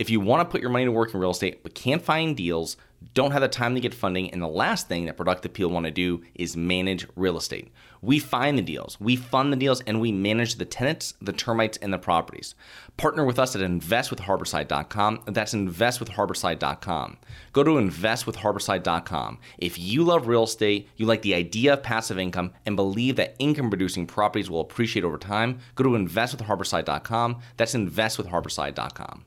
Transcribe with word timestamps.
If 0.00 0.08
you 0.08 0.18
want 0.18 0.40
to 0.40 0.50
put 0.50 0.62
your 0.62 0.70
money 0.70 0.86
to 0.86 0.92
work 0.92 1.12
in 1.12 1.20
real 1.20 1.30
estate 1.30 1.62
but 1.62 1.74
can't 1.74 2.00
find 2.00 2.34
deals, 2.34 2.78
don't 3.12 3.32
have 3.32 3.42
the 3.42 3.48
time 3.48 3.74
to 3.74 3.82
get 3.82 3.92
funding, 3.92 4.30
and 4.30 4.40
the 4.40 4.48
last 4.48 4.88
thing 4.88 5.04
that 5.04 5.18
Productive 5.18 5.52
People 5.52 5.72
want 5.72 5.84
to 5.84 5.90
do 5.90 6.22
is 6.34 6.56
manage 6.56 7.06
real 7.16 7.36
estate. 7.36 7.70
We 8.00 8.18
find 8.18 8.56
the 8.56 8.62
deals, 8.62 8.98
we 8.98 9.16
fund 9.16 9.52
the 9.52 9.58
deals, 9.58 9.82
and 9.82 10.00
we 10.00 10.10
manage 10.10 10.54
the 10.54 10.64
tenants, 10.64 11.12
the 11.20 11.34
termites, 11.34 11.76
and 11.82 11.92
the 11.92 11.98
properties. 11.98 12.54
Partner 12.96 13.26
with 13.26 13.38
us 13.38 13.54
at 13.54 13.60
investwithharborside.com. 13.60 15.20
That's 15.26 15.52
investwithharborside.com. 15.52 17.18
Go 17.52 17.62
to 17.62 17.70
investwithharborside.com. 17.72 19.38
If 19.58 19.78
you 19.78 20.02
love 20.02 20.28
real 20.28 20.44
estate, 20.44 20.88
you 20.96 21.04
like 21.04 21.20
the 21.20 21.34
idea 21.34 21.74
of 21.74 21.82
passive 21.82 22.18
income, 22.18 22.54
and 22.64 22.74
believe 22.74 23.16
that 23.16 23.36
income 23.38 23.68
producing 23.68 24.06
properties 24.06 24.48
will 24.48 24.62
appreciate 24.62 25.04
over 25.04 25.18
time, 25.18 25.58
go 25.74 25.84
to 25.84 25.90
investwithharborside.com. 25.90 27.40
That's 27.58 27.74
investwithharborside.com. 27.74 29.26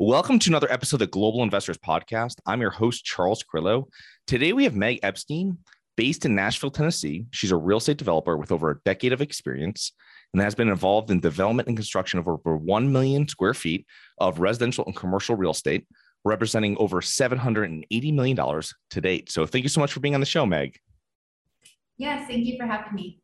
Welcome 0.00 0.40
to 0.40 0.50
another 0.50 0.70
episode 0.72 0.96
of 0.96 1.00
the 1.00 1.06
Global 1.06 1.44
Investors 1.44 1.78
Podcast. 1.78 2.40
I'm 2.46 2.60
your 2.60 2.70
host, 2.70 3.04
Charles 3.04 3.44
Carillo. 3.44 3.86
Today 4.26 4.52
we 4.52 4.64
have 4.64 4.74
Meg 4.74 4.98
Epstein, 5.04 5.58
based 5.96 6.26
in 6.26 6.34
Nashville, 6.34 6.72
Tennessee. 6.72 7.26
She's 7.30 7.52
a 7.52 7.56
real 7.56 7.78
estate 7.78 7.98
developer 7.98 8.36
with 8.36 8.50
over 8.50 8.72
a 8.72 8.80
decade 8.84 9.12
of 9.12 9.22
experience 9.22 9.92
and 10.32 10.42
has 10.42 10.56
been 10.56 10.68
involved 10.68 11.12
in 11.12 11.20
development 11.20 11.68
and 11.68 11.76
construction 11.76 12.18
of 12.18 12.26
over 12.26 12.56
1 12.56 12.90
million 12.90 13.28
square 13.28 13.54
feet 13.54 13.86
of 14.18 14.40
residential 14.40 14.84
and 14.84 14.96
commercial 14.96 15.36
real 15.36 15.52
estate, 15.52 15.86
representing 16.24 16.76
over 16.78 17.00
$780 17.00 18.14
million 18.14 18.36
to 18.90 19.00
date. 19.00 19.30
So 19.30 19.46
thank 19.46 19.62
you 19.62 19.68
so 19.68 19.80
much 19.80 19.92
for 19.92 20.00
being 20.00 20.14
on 20.14 20.20
the 20.20 20.26
show, 20.26 20.44
Meg. 20.44 20.76
Yes, 21.98 22.26
thank 22.26 22.44
you 22.46 22.56
for 22.58 22.66
having 22.66 22.94
me. 22.94 23.20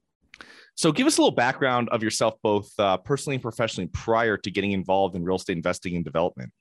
So, 0.76 0.92
give 0.92 1.06
us 1.06 1.18
a 1.18 1.20
little 1.20 1.34
background 1.34 1.88
of 1.90 2.02
yourself, 2.02 2.36
both 2.42 2.70
uh, 2.78 2.96
personally 2.96 3.34
and 3.34 3.42
professionally, 3.42 3.88
prior 3.88 4.38
to 4.38 4.50
getting 4.50 4.72
involved 4.72 5.14
in 5.14 5.24
real 5.24 5.36
estate 5.36 5.56
investing 5.56 5.94
and 5.96 6.04
development. 6.04 6.52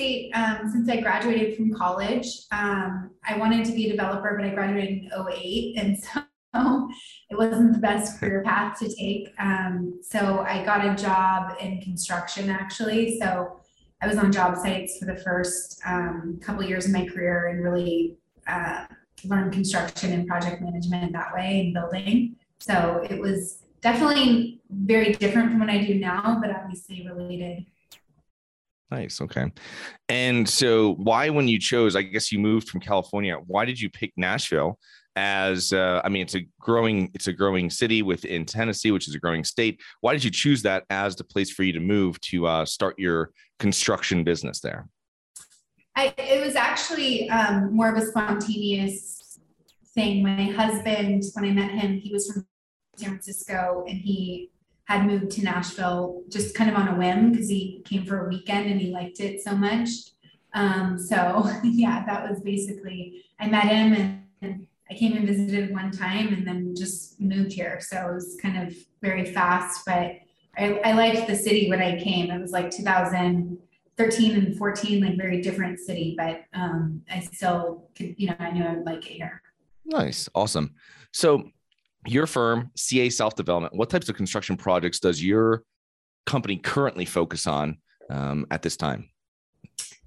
Estate 0.00 0.32
um, 0.32 0.70
since 0.70 0.88
I 0.88 1.00
graduated 1.00 1.56
from 1.56 1.74
college. 1.74 2.26
Um, 2.52 3.10
I 3.28 3.36
wanted 3.36 3.66
to 3.66 3.72
be 3.72 3.86
a 3.86 3.90
developer, 3.90 4.34
but 4.34 4.46
I 4.46 4.54
graduated 4.54 5.04
in 5.04 5.10
08. 5.12 5.74
And 5.76 5.98
so 6.02 6.88
it 7.28 7.36
wasn't 7.36 7.74
the 7.74 7.78
best 7.78 8.18
career 8.18 8.42
path 8.42 8.78
to 8.78 8.88
take. 8.88 9.32
Um, 9.38 10.00
so 10.02 10.40
I 10.40 10.64
got 10.64 10.86
a 10.86 11.00
job 11.00 11.52
in 11.60 11.82
construction 11.82 12.48
actually. 12.48 13.18
So 13.20 13.60
I 14.00 14.06
was 14.06 14.16
on 14.16 14.32
job 14.32 14.56
sites 14.56 14.98
for 14.98 15.04
the 15.04 15.16
first 15.16 15.80
um, 15.84 16.40
couple 16.42 16.64
years 16.64 16.86
of 16.86 16.92
my 16.92 17.04
career 17.04 17.48
and 17.48 17.62
really 17.62 18.16
uh, 18.46 18.86
learned 19.24 19.52
construction 19.52 20.12
and 20.12 20.26
project 20.26 20.62
management 20.62 21.12
that 21.12 21.34
way 21.34 21.60
and 21.60 21.74
building. 21.74 22.36
So 22.58 23.06
it 23.08 23.20
was 23.20 23.64
definitely 23.82 24.62
very 24.70 25.12
different 25.12 25.50
from 25.50 25.60
what 25.60 25.68
I 25.68 25.84
do 25.84 25.94
now, 25.94 26.38
but 26.40 26.50
obviously 26.50 27.06
related. 27.06 27.66
Nice. 28.90 29.20
Okay. 29.20 29.52
And 30.08 30.48
so, 30.48 30.94
why, 30.94 31.30
when 31.30 31.46
you 31.46 31.60
chose, 31.60 31.94
I 31.94 32.02
guess 32.02 32.32
you 32.32 32.38
moved 32.38 32.68
from 32.68 32.80
California, 32.80 33.36
why 33.46 33.64
did 33.64 33.80
you 33.80 33.88
pick 33.88 34.12
Nashville? 34.16 34.78
As 35.16 35.72
uh, 35.72 36.00
I 36.04 36.08
mean, 36.08 36.22
it's 36.22 36.36
a 36.36 36.46
growing, 36.60 37.10
it's 37.14 37.26
a 37.26 37.32
growing 37.32 37.68
city 37.68 38.02
within 38.02 38.44
Tennessee, 38.44 38.90
which 38.90 39.08
is 39.08 39.14
a 39.14 39.18
growing 39.18 39.44
state. 39.44 39.80
Why 40.00 40.12
did 40.12 40.24
you 40.24 40.30
choose 40.30 40.62
that 40.62 40.84
as 40.88 41.16
the 41.16 41.24
place 41.24 41.50
for 41.50 41.62
you 41.62 41.72
to 41.72 41.80
move 41.80 42.20
to 42.22 42.46
uh, 42.46 42.64
start 42.64 42.98
your 42.98 43.30
construction 43.58 44.24
business 44.24 44.60
there? 44.60 44.88
I, 45.96 46.14
it 46.16 46.44
was 46.44 46.54
actually 46.54 47.28
um, 47.30 47.74
more 47.74 47.92
of 47.92 48.00
a 48.00 48.06
spontaneous 48.06 49.38
thing. 49.94 50.22
My 50.22 50.44
husband, 50.44 51.24
when 51.34 51.44
I 51.44 51.50
met 51.50 51.72
him, 51.72 51.98
he 51.98 52.12
was 52.12 52.30
from 52.30 52.46
San 52.96 53.10
Francisco, 53.10 53.84
and 53.88 53.98
he 53.98 54.50
had 54.90 55.06
moved 55.06 55.30
to 55.30 55.44
Nashville 55.44 56.24
just 56.28 56.52
kind 56.52 56.68
of 56.68 56.74
on 56.74 56.88
a 56.88 56.96
whim 56.96 57.30
because 57.30 57.48
he 57.48 57.80
came 57.84 58.04
for 58.04 58.26
a 58.26 58.28
weekend 58.28 58.68
and 58.68 58.80
he 58.80 58.90
liked 58.90 59.20
it 59.20 59.40
so 59.40 59.52
much. 59.54 59.88
Um, 60.52 60.98
so 60.98 61.48
yeah, 61.62 62.04
that 62.06 62.28
was 62.28 62.40
basically 62.40 63.24
I 63.38 63.46
met 63.46 63.66
him 63.66 63.92
and, 63.92 64.24
and 64.42 64.66
I 64.90 64.94
came 64.94 65.16
and 65.16 65.24
visited 65.28 65.72
one 65.72 65.92
time 65.92 66.34
and 66.34 66.44
then 66.44 66.74
just 66.74 67.20
moved 67.20 67.52
here. 67.52 67.78
So 67.80 67.96
it 68.10 68.14
was 68.14 68.36
kind 68.42 68.66
of 68.66 68.74
very 69.00 69.32
fast, 69.32 69.86
but 69.86 70.16
I, 70.58 70.80
I 70.84 70.92
liked 70.92 71.28
the 71.28 71.36
city 71.36 71.70
when 71.70 71.80
I 71.80 72.02
came. 72.02 72.28
It 72.32 72.40
was 72.40 72.50
like 72.50 72.72
2013 72.72 74.34
and 74.34 74.58
14, 74.58 75.04
like 75.04 75.16
very 75.16 75.40
different 75.40 75.78
city, 75.78 76.16
but 76.18 76.42
um, 76.52 77.02
I 77.08 77.20
still 77.20 77.88
could, 77.94 78.16
you 78.18 78.26
know, 78.26 78.36
I 78.40 78.50
knew 78.50 78.64
I 78.64 78.74
would 78.74 78.86
like 78.86 79.06
it 79.06 79.12
here. 79.12 79.40
Nice. 79.84 80.28
Awesome. 80.34 80.74
So 81.12 81.44
your 82.06 82.26
firm, 82.26 82.70
CA 82.76 83.10
South 83.10 83.36
Development, 83.36 83.74
what 83.74 83.90
types 83.90 84.08
of 84.08 84.16
construction 84.16 84.56
projects 84.56 85.00
does 85.00 85.22
your 85.22 85.64
company 86.26 86.56
currently 86.56 87.04
focus 87.04 87.46
on 87.46 87.78
um, 88.08 88.46
at 88.50 88.62
this 88.62 88.76
time? 88.76 89.10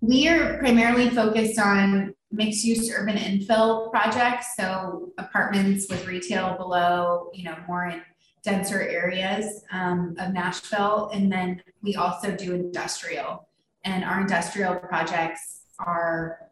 We 0.02 0.28
are 0.28 0.58
primarily 0.58 1.10
focused 1.10 1.60
on 1.60 2.14
mixed 2.32 2.66
use 2.66 2.92
urban 2.92 3.16
infill 3.16 3.90
projects, 3.92 4.56
so 4.58 5.14
apartments 5.18 5.88
with 5.90 6.06
retail 6.08 6.58
below, 6.58 7.30
you 7.34 7.46
know, 7.46 7.56
more 7.68 7.86
in 7.86 8.02
denser 8.44 8.82
areas 8.82 9.64
um, 9.72 10.16
of 10.20 10.34
Nashville. 10.34 11.10
And 11.14 11.32
then 11.32 11.62
we 11.82 11.96
also 11.96 12.36
do 12.36 12.54
industrial, 12.54 13.48
and 13.86 14.04
our 14.04 14.20
industrial 14.20 14.76
projects 14.76 15.62
are 15.80 16.43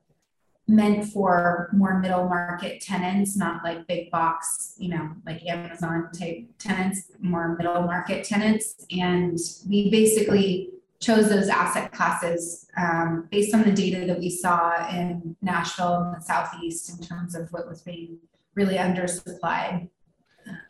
meant 0.71 1.05
for 1.11 1.69
more 1.73 1.99
middle 1.99 2.29
market 2.29 2.81
tenants, 2.81 3.35
not 3.35 3.63
like 3.63 3.85
big 3.87 4.09
box, 4.09 4.75
you 4.77 4.89
know, 4.89 5.11
like 5.25 5.45
Amazon 5.45 6.09
type 6.17 6.47
tenants, 6.57 7.11
more 7.19 7.55
middle 7.57 7.81
market 7.81 8.23
tenants. 8.23 8.85
And 8.89 9.37
we 9.67 9.91
basically 9.91 10.69
chose 11.01 11.29
those 11.29 11.49
asset 11.49 11.91
classes 11.91 12.67
um, 12.77 13.27
based 13.31 13.53
on 13.53 13.63
the 13.63 13.71
data 13.71 14.05
that 14.05 14.19
we 14.19 14.29
saw 14.29 14.87
in 14.89 15.35
Nashville 15.41 15.95
and 15.95 16.15
the 16.15 16.21
Southeast 16.21 16.89
in 16.89 17.05
terms 17.05 17.35
of 17.35 17.51
what 17.51 17.67
was 17.67 17.81
being 17.81 18.19
really 18.55 18.75
undersupplied. 18.75 19.89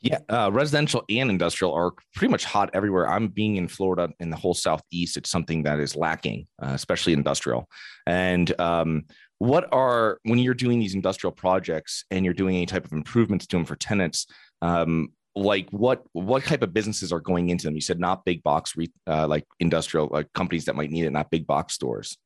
Yeah, 0.01 0.19
uh, 0.29 0.49
residential 0.51 1.03
and 1.09 1.29
industrial 1.29 1.73
are 1.73 1.91
pretty 2.15 2.31
much 2.31 2.43
hot 2.43 2.69
everywhere. 2.73 3.07
I'm 3.07 3.27
being 3.27 3.55
in 3.55 3.67
Florida 3.67 4.09
in 4.19 4.29
the 4.29 4.35
whole 4.35 4.53
Southeast. 4.53 5.15
It's 5.15 5.29
something 5.29 5.63
that 5.63 5.79
is 5.79 5.95
lacking, 5.95 6.47
uh, 6.61 6.71
especially 6.71 7.13
industrial. 7.13 7.69
And 8.05 8.59
um, 8.59 9.05
what 9.41 9.67
are 9.71 10.19
when 10.21 10.37
you're 10.37 10.53
doing 10.53 10.77
these 10.77 10.93
industrial 10.93 11.31
projects 11.31 12.05
and 12.11 12.23
you're 12.23 12.33
doing 12.33 12.55
any 12.55 12.67
type 12.67 12.85
of 12.85 12.91
improvements 12.93 13.47
to 13.47 13.55
them 13.55 13.65
for 13.65 13.75
tenants 13.75 14.27
um, 14.61 15.09
like 15.35 15.67
what 15.71 16.03
what 16.11 16.43
type 16.43 16.61
of 16.61 16.75
businesses 16.75 17.11
are 17.11 17.19
going 17.19 17.49
into 17.49 17.65
them? 17.65 17.73
You 17.73 17.81
said 17.81 17.99
not 17.99 18.23
big 18.23 18.43
box 18.43 18.75
uh, 19.07 19.27
like 19.27 19.47
industrial 19.59 20.23
companies 20.35 20.65
that 20.65 20.75
might 20.75 20.91
need 20.91 21.05
it 21.05 21.11
not 21.11 21.31
big 21.31 21.47
box 21.47 21.73
stores. 21.73 22.19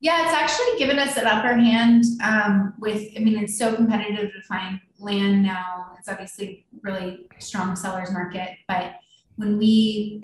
Yeah 0.00 0.24
it's 0.24 0.34
actually 0.34 0.78
given 0.78 0.98
us 0.98 1.16
an 1.16 1.26
upper 1.26 1.54
hand 1.54 2.04
um, 2.22 2.74
with 2.78 3.08
i 3.16 3.20
mean 3.20 3.38
it's 3.38 3.56
so 3.56 3.74
competitive 3.74 4.30
to 4.34 4.42
find 4.42 4.78
land 4.98 5.42
now. 5.42 5.92
It's 5.98 6.06
obviously 6.06 6.66
really 6.82 7.28
strong 7.38 7.76
sellers 7.76 8.12
market 8.12 8.58
but 8.68 8.96
when 9.36 9.56
we 9.56 10.22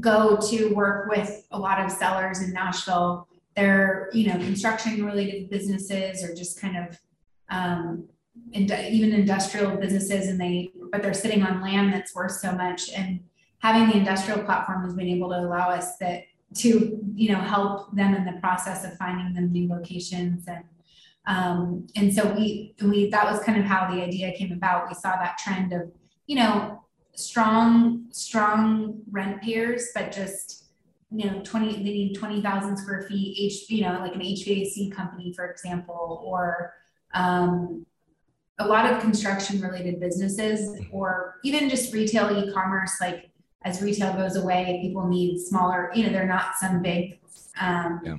go 0.00 0.38
to 0.48 0.74
work 0.74 1.10
with 1.10 1.46
a 1.50 1.58
lot 1.58 1.84
of 1.84 1.90
sellers 1.90 2.40
in 2.40 2.54
nashville 2.54 3.28
they're 3.56 4.10
you 4.12 4.26
know 4.26 4.36
construction 4.38 5.04
related 5.04 5.50
businesses 5.50 6.22
or 6.22 6.34
just 6.34 6.60
kind 6.60 6.76
of 6.76 6.98
um, 7.50 8.08
even 8.52 9.12
industrial 9.12 9.76
businesses 9.76 10.28
and 10.28 10.40
they 10.40 10.70
but 10.90 11.02
they're 11.02 11.14
sitting 11.14 11.42
on 11.42 11.60
land 11.60 11.92
that's 11.92 12.14
worth 12.14 12.32
so 12.32 12.52
much 12.52 12.90
and 12.92 13.20
having 13.58 13.88
the 13.88 13.96
industrial 13.96 14.42
platform 14.44 14.84
has 14.84 14.94
been 14.94 15.08
able 15.08 15.28
to 15.28 15.38
allow 15.38 15.70
us 15.70 15.96
that 15.98 16.24
to 16.54 17.00
you 17.14 17.32
know 17.32 17.40
help 17.40 17.94
them 17.94 18.14
in 18.14 18.24
the 18.24 18.38
process 18.40 18.84
of 18.84 18.96
finding 18.96 19.32
them 19.34 19.52
new 19.52 19.68
locations 19.68 20.46
and 20.46 20.64
um, 21.26 21.86
and 21.96 22.12
so 22.12 22.34
we 22.34 22.74
we 22.82 23.08
that 23.08 23.24
was 23.24 23.42
kind 23.42 23.58
of 23.58 23.64
how 23.64 23.90
the 23.90 24.02
idea 24.02 24.30
came 24.36 24.52
about. 24.52 24.88
We 24.88 24.94
saw 24.94 25.16
that 25.16 25.38
trend 25.38 25.72
of 25.72 25.90
you 26.26 26.36
know, 26.36 26.84
strong, 27.14 28.06
strong 28.10 29.02
rent 29.10 29.42
payers, 29.42 29.88
but 29.94 30.12
just, 30.12 30.63
you 31.14 31.30
know, 31.30 31.40
20, 31.44 31.76
they 31.76 31.82
need 31.82 32.14
20,000 32.14 32.76
square 32.76 33.02
feet, 33.02 33.36
H, 33.38 33.70
you 33.70 33.82
know, 33.82 34.00
like 34.00 34.14
an 34.16 34.20
HVAC 34.20 34.90
company, 34.90 35.32
for 35.32 35.48
example, 35.48 36.22
or 36.24 36.74
um, 37.14 37.86
a 38.58 38.66
lot 38.66 38.92
of 38.92 39.00
construction 39.00 39.60
related 39.60 40.00
businesses, 40.00 40.76
or 40.90 41.36
even 41.44 41.68
just 41.70 41.92
retail 41.94 42.36
e-commerce, 42.36 42.96
like 43.00 43.30
as 43.62 43.80
retail 43.80 44.12
goes 44.14 44.34
away, 44.34 44.80
people 44.82 45.06
need 45.06 45.38
smaller, 45.38 45.90
you 45.94 46.04
know, 46.04 46.12
they're 46.12 46.26
not 46.26 46.56
some 46.56 46.82
big, 46.82 47.20
um, 47.60 48.00
yeah. 48.04 48.16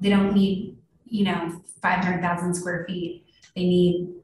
they 0.00 0.08
don't 0.08 0.34
need, 0.34 0.76
you 1.04 1.24
know, 1.24 1.62
500,000 1.82 2.54
square 2.54 2.84
feet. 2.88 3.26
They 3.54 3.64
need 3.64 4.14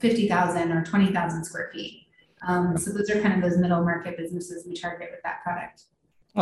50,000 0.00 0.72
or 0.72 0.84
20,000 0.84 1.44
square 1.44 1.70
feet. 1.72 2.06
Um, 2.46 2.76
so 2.76 2.92
those 2.92 3.08
are 3.10 3.20
kind 3.20 3.34
of 3.34 3.48
those 3.48 3.58
middle 3.58 3.84
market 3.84 4.16
businesses 4.16 4.66
we 4.66 4.74
target 4.74 5.10
with 5.12 5.22
that 5.22 5.42
product. 5.44 5.84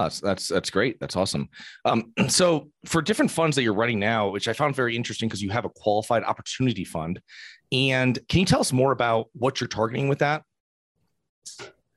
That's, 0.05 0.21
that's 0.21 0.49
that's 0.49 0.71
great. 0.71 0.99
That's 1.01 1.17
awesome. 1.17 1.49
Um, 1.85 2.13
so 2.29 2.71
for 2.85 3.03
different 3.03 3.31
funds 3.31 3.57
that 3.57 3.63
you're 3.63 3.75
running 3.75 3.99
now, 3.99 4.29
which 4.29 4.49
I 4.49 4.53
found 4.53 4.75
very 4.75 4.97
interesting 4.97 5.29
because 5.29 5.43
you 5.43 5.51
have 5.51 5.65
a 5.65 5.71
qualified 5.71 6.23
opportunity 6.25 6.85
fund, 6.85 7.21
and 7.73 8.19
can 8.29 8.41
you 8.41 8.47
tell 8.47 8.61
us 8.61 8.73
more 8.73 8.93
about 8.93 9.29
what 9.33 9.61
you're 9.61 9.69
targeting 9.69 10.09
with 10.09 10.21
that? 10.21 10.43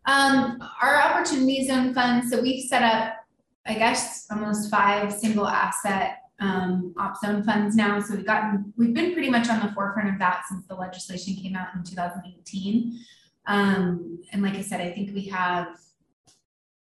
Um, 0.05 0.59
our 0.81 0.99
opportunity 0.99 1.67
zone 1.67 1.93
fund. 1.93 2.27
So 2.27 2.41
we've 2.41 2.67
set 2.67 2.81
up, 2.81 3.15
I 3.67 3.75
guess, 3.75 4.25
almost 4.31 4.71
five 4.71 5.13
single 5.13 5.47
asset 5.47 6.17
um, 6.39 6.93
op 6.97 7.17
zone 7.17 7.43
funds 7.43 7.75
now. 7.75 7.99
So 7.99 8.15
we've 8.15 8.25
gotten, 8.25 8.73
we've 8.77 8.93
been 8.93 9.13
pretty 9.13 9.29
much 9.29 9.49
on 9.49 9.59
the 9.59 9.71
forefront 9.73 10.09
of 10.09 10.19
that 10.19 10.43
since 10.49 10.65
the 10.65 10.75
legislation 10.75 11.35
came 11.35 11.55
out 11.55 11.67
in 11.75 11.83
2018. 11.83 12.99
Um, 13.45 14.19
and 14.31 14.41
like 14.41 14.55
I 14.55 14.61
said, 14.61 14.81
I 14.81 14.91
think 14.91 15.13
we 15.13 15.25
have 15.25 15.77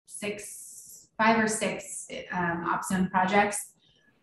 six, 0.07 0.74
five 1.19 1.43
or 1.43 1.49
six 1.49 2.09
um, 2.33 2.65
op 2.67 2.85
zone 2.85 3.09
projects. 3.11 3.73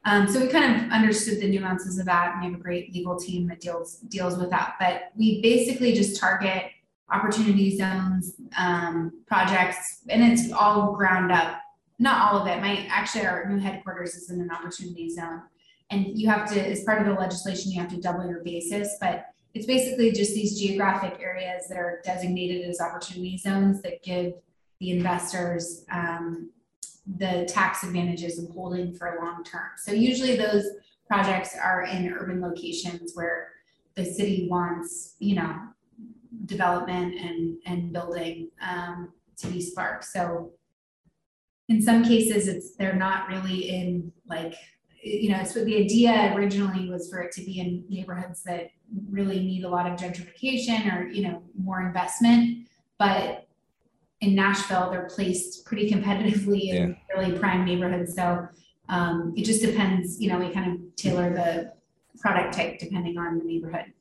Um, 0.03 0.27
so 0.27 0.39
we 0.39 0.47
kind 0.47 0.75
of 0.75 0.91
understood 0.91 1.39
the 1.41 1.49
nuances 1.49 1.99
of 1.99 2.05
that, 2.07 2.33
and 2.33 2.41
we 2.41 2.51
have 2.51 2.59
a 2.59 2.63
great 2.63 2.93
legal 2.93 3.17
team 3.17 3.47
that 3.49 3.59
deals 3.61 3.97
deals 4.09 4.37
with 4.37 4.49
that. 4.49 4.75
But 4.79 5.11
we 5.15 5.41
basically 5.41 5.93
just 5.93 6.19
target 6.19 6.71
opportunity 7.11 7.77
zones 7.77 8.35
um, 8.57 9.23
projects, 9.27 10.01
and 10.09 10.23
it's 10.23 10.51
all 10.51 10.93
ground 10.93 11.31
up. 11.31 11.59
Not 11.99 12.33
all 12.33 12.41
of 12.41 12.47
it. 12.47 12.59
My 12.61 12.87
actually, 12.89 13.27
our 13.27 13.47
new 13.47 13.59
headquarters 13.59 14.15
is 14.15 14.31
in 14.31 14.41
an 14.41 14.49
opportunity 14.49 15.07
zone, 15.09 15.43
and 15.91 16.07
you 16.19 16.27
have 16.29 16.51
to, 16.51 16.59
as 16.59 16.83
part 16.83 16.99
of 16.99 17.05
the 17.05 17.13
legislation, 17.13 17.71
you 17.71 17.79
have 17.79 17.91
to 17.91 18.01
double 18.01 18.25
your 18.27 18.43
basis. 18.43 18.97
But 18.99 19.27
it's 19.53 19.67
basically 19.67 20.11
just 20.11 20.33
these 20.33 20.59
geographic 20.59 21.19
areas 21.21 21.67
that 21.67 21.77
are 21.77 22.01
designated 22.03 22.67
as 22.67 22.79
opportunity 22.79 23.37
zones 23.37 23.81
that 23.83 24.01
give 24.01 24.33
the 24.79 24.91
investors 24.91 25.85
um, 25.91 26.49
the 27.17 27.45
tax 27.49 27.83
advantages 27.83 28.39
of 28.39 28.49
holding 28.49 28.93
for 28.93 29.17
long 29.21 29.43
term. 29.43 29.71
So 29.77 29.91
usually 29.91 30.35
those 30.35 30.65
projects 31.07 31.55
are 31.61 31.83
in 31.83 32.13
urban 32.13 32.41
locations 32.41 33.11
where 33.15 33.49
the 33.95 34.05
city 34.05 34.47
wants, 34.49 35.15
you 35.19 35.35
know, 35.35 35.55
development 36.45 37.15
and 37.19 37.57
and 37.65 37.91
building 37.91 38.49
um, 38.61 39.11
to 39.37 39.47
be 39.47 39.61
sparked. 39.61 40.05
So 40.05 40.51
in 41.69 41.81
some 41.81 42.03
cases, 42.03 42.47
it's 42.47 42.75
they're 42.75 42.95
not 42.95 43.27
really 43.29 43.69
in 43.69 44.11
like 44.27 44.55
you 45.03 45.29
know. 45.29 45.43
So 45.43 45.63
the 45.63 45.77
idea 45.77 46.33
originally 46.35 46.89
was 46.89 47.09
for 47.09 47.21
it 47.21 47.31
to 47.33 47.41
be 47.41 47.59
in 47.59 47.83
neighborhoods 47.89 48.43
that 48.43 48.71
really 49.09 49.39
need 49.39 49.63
a 49.63 49.69
lot 49.69 49.89
of 49.89 49.99
gentrification 49.99 50.93
or 50.93 51.07
you 51.07 51.27
know 51.27 51.43
more 51.57 51.81
investment, 51.81 52.67
but 52.97 53.47
in 54.21 54.35
Nashville, 54.35 54.89
they're 54.91 55.09
placed 55.13 55.65
pretty 55.65 55.89
competitively 55.89 56.69
in 56.69 56.89
yeah. 56.89 57.15
really 57.15 57.37
prime 57.37 57.65
neighborhoods. 57.65 58.15
So 58.15 58.47
um, 58.87 59.33
it 59.35 59.43
just 59.43 59.61
depends. 59.61 60.21
You 60.21 60.29
know, 60.29 60.37
we 60.37 60.49
kind 60.49 60.71
of 60.71 60.95
tailor 60.95 61.33
the 61.33 61.73
product 62.19 62.53
type 62.53 62.79
depending 62.79 63.17
on 63.17 63.39
the 63.39 63.43
neighborhood. 63.43 63.93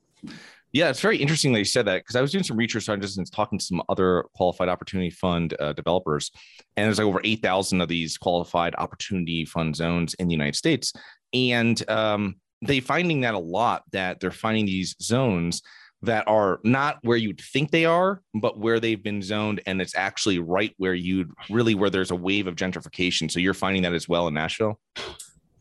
Yeah, 0.73 0.89
it's 0.89 1.01
very 1.01 1.17
interesting 1.17 1.51
that 1.53 1.59
you 1.59 1.65
said 1.65 1.85
that 1.87 2.03
because 2.03 2.15
I 2.15 2.21
was 2.21 2.31
doing 2.31 2.45
some 2.45 2.55
research 2.55 2.87
on 2.87 3.01
just 3.01 3.19
talking 3.33 3.59
to 3.59 3.65
some 3.65 3.81
other 3.89 4.23
qualified 4.35 4.69
opportunity 4.69 5.09
fund 5.09 5.53
uh, 5.59 5.73
developers, 5.73 6.31
and 6.77 6.85
there's 6.85 6.97
like 6.97 7.07
over 7.07 7.19
eight 7.25 7.41
thousand 7.41 7.81
of 7.81 7.89
these 7.89 8.17
qualified 8.17 8.75
opportunity 8.77 9.43
fund 9.43 9.75
zones 9.75 10.13
in 10.13 10.29
the 10.29 10.33
United 10.33 10.55
States, 10.55 10.93
and 11.33 11.89
um, 11.89 12.35
they 12.61 12.79
finding 12.79 13.21
that 13.21 13.33
a 13.33 13.39
lot 13.39 13.83
that 13.91 14.21
they're 14.21 14.31
finding 14.31 14.65
these 14.65 14.95
zones 15.01 15.61
that 16.03 16.27
are 16.27 16.59
not 16.63 16.97
where 17.03 17.17
you'd 17.17 17.39
think 17.39 17.71
they 17.71 17.85
are, 17.85 18.21
but 18.33 18.57
where 18.57 18.79
they've 18.79 19.01
been 19.01 19.21
zoned, 19.21 19.61
and 19.65 19.81
it's 19.81 19.95
actually 19.95 20.39
right 20.39 20.73
where 20.77 20.93
you'd 20.93 21.31
really 21.49 21.75
where 21.75 21.89
there's 21.89 22.11
a 22.11 22.15
wave 22.15 22.47
of 22.47 22.55
gentrification. 22.55 23.29
So 23.29 23.39
you're 23.39 23.53
finding 23.53 23.83
that 23.83 23.93
as 23.93 24.09
well 24.09 24.27
in 24.27 24.33
Nashville. 24.33 24.79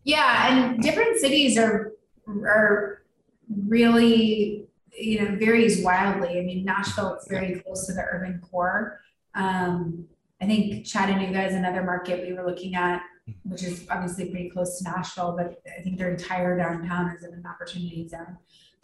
Yeah, 0.04 0.48
and 0.48 0.82
different 0.82 1.18
cities 1.18 1.58
are 1.58 1.92
are 2.28 3.02
really 3.66 4.64
you 4.98 5.22
know 5.22 5.36
varies 5.36 5.84
wildly. 5.84 6.38
I 6.38 6.42
mean, 6.42 6.64
Nashville 6.64 7.16
is 7.16 7.26
very 7.28 7.60
close 7.60 7.86
to 7.86 7.92
the 7.92 8.02
urban 8.10 8.40
core. 8.50 9.00
Um, 9.34 10.06
I 10.40 10.46
think 10.46 10.86
Chattanooga 10.86 11.44
is 11.46 11.54
another 11.54 11.82
market 11.82 12.26
we 12.26 12.32
were 12.32 12.46
looking 12.46 12.74
at, 12.74 13.02
which 13.44 13.62
is 13.62 13.86
obviously 13.90 14.30
pretty 14.30 14.48
close 14.48 14.78
to 14.78 14.84
Nashville, 14.84 15.36
but 15.36 15.62
I 15.78 15.82
think 15.82 15.98
their 15.98 16.10
entire 16.10 16.56
downtown 16.56 17.14
is 17.14 17.24
in 17.24 17.34
an 17.34 17.44
opportunity 17.46 18.08
zone. 18.08 18.38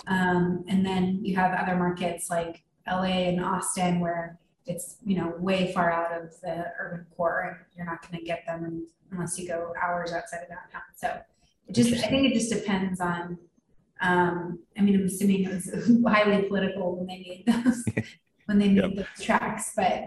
Um, 0.06 0.64
and 0.68 0.84
then 0.84 1.20
you 1.24 1.36
have 1.36 1.52
other 1.52 1.76
markets 1.76 2.30
like 2.30 2.62
LA 2.86 3.28
and 3.28 3.44
Austin 3.44 4.00
where 4.00 4.38
it's 4.66 4.96
you 5.04 5.16
know 5.16 5.34
way 5.38 5.72
far 5.72 5.92
out 5.92 6.12
of 6.12 6.40
the 6.40 6.66
urban 6.80 7.06
core 7.16 7.42
and 7.48 7.56
you're 7.76 7.86
not 7.86 8.02
going 8.02 8.18
to 8.20 8.26
get 8.26 8.44
them 8.46 8.86
unless 9.12 9.38
you 9.38 9.46
go 9.46 9.72
hours 9.80 10.12
outside 10.12 10.42
of 10.42 10.48
downtown. 10.48 10.82
So 10.96 11.20
it 11.68 11.74
just 11.74 11.92
I 11.92 12.08
think 12.08 12.26
it 12.26 12.34
just 12.34 12.52
depends 12.52 13.00
on 13.00 13.38
um, 14.00 14.58
I 14.76 14.82
mean, 14.82 14.96
I'm 14.96 15.06
assuming 15.06 15.44
it 15.44 15.52
was 15.52 15.70
highly 16.06 16.42
political 16.48 16.96
when 16.96 17.06
they 17.06 17.18
made 17.18 17.44
those 17.46 17.84
when 18.46 18.58
they 18.58 18.68
made 18.68 18.96
yep. 18.96 19.06
those 19.16 19.24
tracts, 19.24 19.72
but 19.74 20.06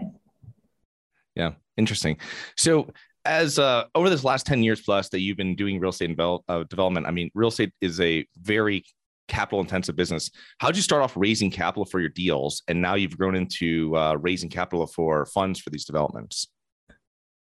yeah, 1.34 1.52
interesting. 1.76 2.16
So 2.56 2.88
as 3.24 3.58
uh, 3.58 3.84
over 3.94 4.08
this 4.08 4.24
last 4.24 4.46
10 4.46 4.62
years 4.62 4.80
plus 4.80 5.08
that 5.10 5.20
you've 5.20 5.36
been 5.36 5.54
doing 5.54 5.78
real 5.78 5.90
estate 5.90 6.08
develop, 6.08 6.42
uh, 6.48 6.64
development, 6.64 7.06
I 7.06 7.10
mean, 7.10 7.30
real 7.34 7.48
estate 7.48 7.72
is 7.80 8.00
a 8.00 8.26
very 8.38 8.84
capital 9.30 9.60
intensive 9.60 9.96
business. 9.96 10.30
How'd 10.58 10.76
you 10.76 10.82
start 10.82 11.02
off 11.02 11.14
raising 11.16 11.50
capital 11.50 11.86
for 11.86 12.00
your 12.00 12.10
deals? 12.10 12.62
And 12.68 12.82
now 12.82 12.96
you've 12.96 13.16
grown 13.16 13.34
into 13.34 13.96
uh, 13.96 14.16
raising 14.20 14.50
capital 14.50 14.86
for 14.86 15.24
funds 15.24 15.60
for 15.60 15.70
these 15.70 15.86
developments. 15.86 16.48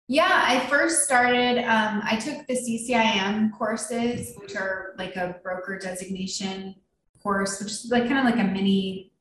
Yeah, 0.07 0.43
I 0.45 0.59
first 0.67 1.05
started, 1.05 1.59
um, 1.59 2.01
I 2.03 2.17
took 2.17 2.45
the 2.45 2.55
CCIM 2.55 3.53
courses, 3.53 4.35
which 4.37 4.57
are 4.57 4.93
like 4.97 5.15
a 5.15 5.37
broker 5.41 5.79
designation 5.79 6.75
course, 7.23 7.61
which 7.61 7.71
is 7.71 7.87
like 7.89 8.07
kind 8.07 8.19
of 8.19 8.25
like 8.25 8.43
a 8.43 8.47
mini, 8.47 9.13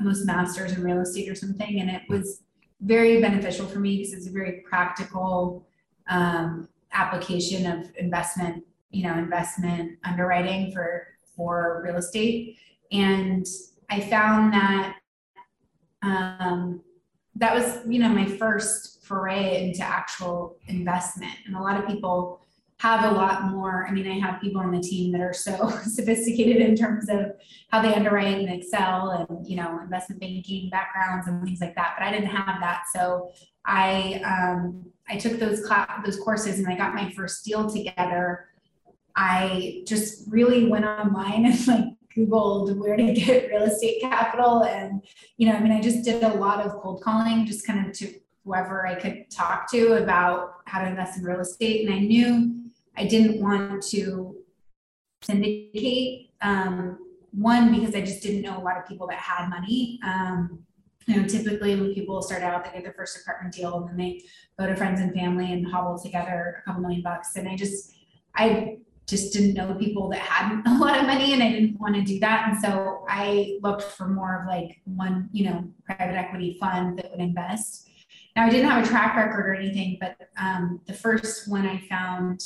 almost 0.00 0.24
master's 0.24 0.72
in 0.72 0.82
real 0.82 1.00
estate 1.00 1.28
or 1.28 1.34
something. 1.34 1.80
And 1.80 1.90
it 1.90 2.02
was 2.08 2.42
very 2.80 3.20
beneficial 3.20 3.66
for 3.66 3.78
me 3.78 3.98
because 3.98 4.14
it's 4.14 4.26
a 4.26 4.30
very 4.30 4.62
practical 4.66 5.68
um, 6.08 6.68
application 6.92 7.66
of 7.70 7.90
investment, 7.98 8.64
you 8.90 9.02
know, 9.06 9.18
investment 9.18 9.98
underwriting 10.04 10.72
for, 10.72 11.08
for 11.38 11.80
real 11.86 11.96
estate. 11.96 12.58
And 12.92 13.46
I 13.88 14.00
found 14.00 14.52
that 14.52 14.96
um, 16.02 16.82
that 17.36 17.54
was, 17.54 17.78
you 17.86 18.00
know, 18.00 18.08
my 18.08 18.26
first 18.26 19.06
foray 19.06 19.68
into 19.68 19.82
actual 19.82 20.58
investment. 20.66 21.32
And 21.46 21.56
a 21.56 21.62
lot 21.62 21.78
of 21.78 21.86
people 21.86 22.44
have 22.80 23.10
a 23.10 23.14
lot 23.14 23.44
more. 23.44 23.86
I 23.88 23.92
mean, 23.92 24.06
I 24.06 24.18
have 24.18 24.40
people 24.40 24.60
on 24.60 24.70
the 24.70 24.80
team 24.80 25.12
that 25.12 25.20
are 25.20 25.32
so 25.32 25.70
sophisticated 25.84 26.60
in 26.62 26.76
terms 26.76 27.08
of 27.08 27.32
how 27.70 27.80
they 27.80 27.94
underwrite 27.94 28.38
and 28.38 28.50
Excel 28.50 29.10
and, 29.10 29.48
you 29.48 29.56
know, 29.56 29.80
investment 29.82 30.20
banking 30.20 30.68
backgrounds 30.70 31.26
and 31.26 31.42
things 31.44 31.60
like 31.60 31.74
that. 31.76 31.94
But 31.98 32.06
I 32.06 32.12
didn't 32.12 32.28
have 32.28 32.60
that. 32.60 32.82
So 32.92 33.30
I, 33.64 34.20
um, 34.24 34.84
I 35.08 35.16
took 35.16 35.38
those 35.38 35.66
those 36.04 36.20
courses 36.20 36.58
and 36.58 36.68
I 36.68 36.76
got 36.76 36.94
my 36.94 37.10
first 37.12 37.44
deal 37.44 37.68
together. 37.68 38.46
I 39.20 39.82
just 39.84 40.30
really 40.30 40.68
went 40.68 40.84
online 40.84 41.44
and 41.46 41.66
like 41.66 41.84
Googled 42.16 42.76
where 42.76 42.96
to 42.96 43.12
get 43.12 43.48
real 43.50 43.64
estate 43.64 44.00
capital. 44.00 44.62
And, 44.62 45.02
you 45.36 45.48
know, 45.48 45.56
I 45.56 45.60
mean, 45.60 45.72
I 45.72 45.80
just 45.80 46.04
did 46.04 46.22
a 46.22 46.34
lot 46.34 46.64
of 46.64 46.80
cold 46.80 47.02
calling 47.02 47.44
just 47.44 47.66
kind 47.66 47.84
of 47.84 47.92
to 47.94 48.14
whoever 48.44 48.86
I 48.86 48.94
could 48.94 49.28
talk 49.28 49.68
to 49.72 49.94
about 49.94 50.54
how 50.66 50.80
to 50.82 50.88
invest 50.88 51.18
in 51.18 51.24
real 51.24 51.40
estate. 51.40 51.84
And 51.84 51.92
I 51.92 51.98
knew 51.98 52.70
I 52.96 53.06
didn't 53.06 53.42
want 53.42 53.82
to 53.88 54.36
syndicate. 55.22 56.30
Um, 56.40 56.98
one, 57.32 57.74
because 57.74 57.96
I 57.96 58.00
just 58.00 58.22
didn't 58.22 58.42
know 58.42 58.56
a 58.56 58.62
lot 58.62 58.78
of 58.78 58.86
people 58.86 59.08
that 59.08 59.18
had 59.18 59.48
money. 59.48 59.98
Um, 60.04 60.60
you 61.06 61.20
know, 61.20 61.26
typically 61.26 61.74
when 61.74 61.92
people 61.92 62.22
start 62.22 62.42
out, 62.42 62.64
they 62.64 62.70
get 62.70 62.84
their 62.84 62.92
first 62.92 63.18
apartment 63.20 63.52
deal 63.52 63.78
and 63.78 63.88
then 63.88 63.96
they 63.96 64.22
go 64.58 64.66
to 64.66 64.76
friends 64.76 65.00
and 65.00 65.12
family 65.12 65.52
and 65.52 65.66
hobble 65.66 65.98
together 65.98 66.62
a 66.62 66.64
couple 66.64 66.82
million 66.82 67.02
bucks. 67.02 67.34
And 67.34 67.48
I 67.48 67.56
just, 67.56 67.94
I 68.36 68.78
just 69.08 69.32
didn't 69.32 69.54
know 69.54 69.74
people 69.74 70.08
that 70.10 70.20
had 70.20 70.62
a 70.66 70.78
lot 70.78 70.98
of 70.98 71.06
money 71.06 71.32
and 71.32 71.42
I 71.42 71.50
didn't 71.50 71.80
want 71.80 71.94
to 71.94 72.02
do 72.02 72.20
that. 72.20 72.48
And 72.48 72.60
so 72.60 73.04
I 73.08 73.58
looked 73.62 73.82
for 73.82 74.06
more 74.06 74.42
of 74.42 74.46
like 74.46 74.80
one, 74.84 75.30
you 75.32 75.46
know, 75.46 75.64
private 75.84 76.14
equity 76.14 76.58
fund 76.60 76.98
that 76.98 77.10
would 77.10 77.20
invest. 77.20 77.88
Now 78.36 78.46
I 78.46 78.50
didn't 78.50 78.70
have 78.70 78.84
a 78.84 78.88
track 78.88 79.16
record 79.16 79.48
or 79.48 79.54
anything, 79.54 79.96
but 80.00 80.16
um, 80.36 80.80
the 80.86 80.92
first 80.92 81.48
one 81.48 81.66
I 81.66 81.78
found 81.88 82.44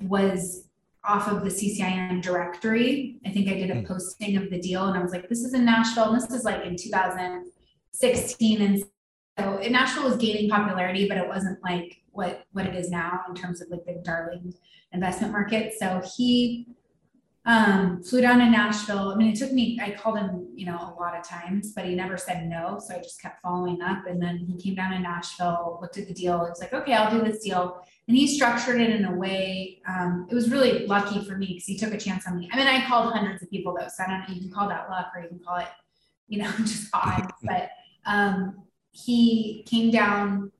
was 0.00 0.68
off 1.04 1.28
of 1.28 1.42
the 1.42 1.50
CCIM 1.50 2.22
directory. 2.22 3.18
I 3.26 3.30
think 3.30 3.48
I 3.48 3.54
did 3.54 3.70
a 3.70 3.80
hmm. 3.80 3.86
posting 3.86 4.36
of 4.36 4.50
the 4.50 4.60
deal 4.60 4.86
and 4.86 4.96
I 4.96 5.02
was 5.02 5.12
like, 5.12 5.28
this 5.28 5.40
is 5.40 5.54
in 5.54 5.64
Nashville. 5.64 6.12
And 6.12 6.22
this 6.22 6.30
is 6.30 6.44
like 6.44 6.64
in 6.64 6.76
2016. 6.76 8.62
And 8.62 8.84
so 9.38 9.58
Nashville 9.68 10.04
was 10.04 10.16
gaining 10.16 10.48
popularity, 10.48 11.08
but 11.08 11.16
it 11.16 11.26
wasn't 11.26 11.62
like 11.62 12.02
what, 12.12 12.46
what 12.52 12.66
it 12.66 12.74
is 12.74 12.90
now 12.90 13.22
in 13.28 13.34
terms 13.34 13.60
of 13.60 13.68
like 13.70 13.84
the 13.84 14.00
darling 14.04 14.54
investment 14.92 15.32
market. 15.32 15.74
So 15.78 16.00
he 16.16 16.68
um, 17.46 18.02
flew 18.02 18.20
down 18.22 18.38
to 18.38 18.48
Nashville. 18.48 19.10
I 19.10 19.16
mean, 19.16 19.32
it 19.32 19.38
took 19.38 19.52
me, 19.52 19.78
I 19.82 19.90
called 19.90 20.18
him, 20.18 20.48
you 20.54 20.64
know, 20.66 20.76
a 20.76 20.96
lot 20.98 21.16
of 21.16 21.28
times, 21.28 21.72
but 21.72 21.84
he 21.84 21.94
never 21.94 22.16
said 22.16 22.48
no. 22.48 22.78
So 22.78 22.94
I 22.94 22.98
just 22.98 23.20
kept 23.20 23.42
following 23.42 23.82
up. 23.82 24.06
And 24.06 24.22
then 24.22 24.38
he 24.38 24.56
came 24.56 24.76
down 24.76 24.92
to 24.92 24.98
Nashville, 24.98 25.78
looked 25.82 25.98
at 25.98 26.08
the 26.08 26.14
deal. 26.14 26.42
It 26.44 26.50
was 26.50 26.60
like, 26.60 26.72
okay, 26.72 26.94
I'll 26.94 27.10
do 27.10 27.22
this 27.22 27.42
deal. 27.42 27.84
And 28.08 28.16
he 28.16 28.26
structured 28.26 28.80
it 28.80 28.90
in 28.90 29.04
a 29.04 29.14
way, 29.14 29.82
um, 29.88 30.26
it 30.30 30.34
was 30.34 30.50
really 30.50 30.86
lucky 30.86 31.24
for 31.24 31.36
me 31.36 31.46
because 31.48 31.64
he 31.64 31.76
took 31.76 31.92
a 31.92 31.98
chance 31.98 32.26
on 32.26 32.38
me. 32.38 32.48
I 32.52 32.56
mean, 32.56 32.66
I 32.66 32.86
called 32.86 33.12
hundreds 33.12 33.42
of 33.42 33.50
people 33.50 33.74
though. 33.78 33.88
So 33.88 34.04
I 34.04 34.10
don't 34.10 34.20
know, 34.20 34.34
you 34.34 34.42
can 34.42 34.50
call 34.50 34.68
that 34.68 34.88
luck 34.90 35.12
or 35.14 35.22
you 35.22 35.28
can 35.28 35.40
call 35.40 35.56
it, 35.56 35.68
you 36.28 36.42
know, 36.42 36.50
just 36.58 36.88
odds. 36.94 37.32
but 37.42 37.70
um, 38.06 38.63
he 38.94 39.64
came 39.66 39.90
down 39.90 40.52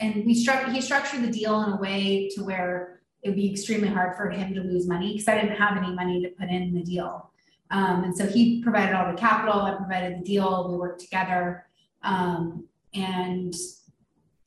and 0.00 0.24
we 0.26 0.34
struck, 0.34 0.68
he 0.70 0.80
structured 0.80 1.22
the 1.22 1.30
deal 1.30 1.62
in 1.62 1.72
a 1.72 1.76
way 1.76 2.28
to 2.34 2.42
where 2.42 3.00
it 3.22 3.28
would 3.28 3.36
be 3.36 3.50
extremely 3.50 3.88
hard 3.88 4.16
for 4.16 4.28
him 4.28 4.54
to 4.54 4.60
lose 4.60 4.88
money 4.88 5.12
because 5.12 5.28
I 5.28 5.40
didn't 5.40 5.56
have 5.56 5.76
any 5.76 5.94
money 5.94 6.22
to 6.22 6.30
put 6.30 6.48
in 6.48 6.74
the 6.74 6.82
deal. 6.82 7.30
Um, 7.70 8.02
and 8.02 8.16
so 8.16 8.26
he 8.26 8.60
provided 8.62 8.94
all 8.94 9.12
the 9.12 9.18
capital, 9.18 9.60
I 9.60 9.76
provided 9.76 10.18
the 10.18 10.24
deal, 10.24 10.68
we 10.68 10.76
worked 10.76 11.00
together. 11.00 11.66
Um, 12.02 12.66
and 12.92 13.54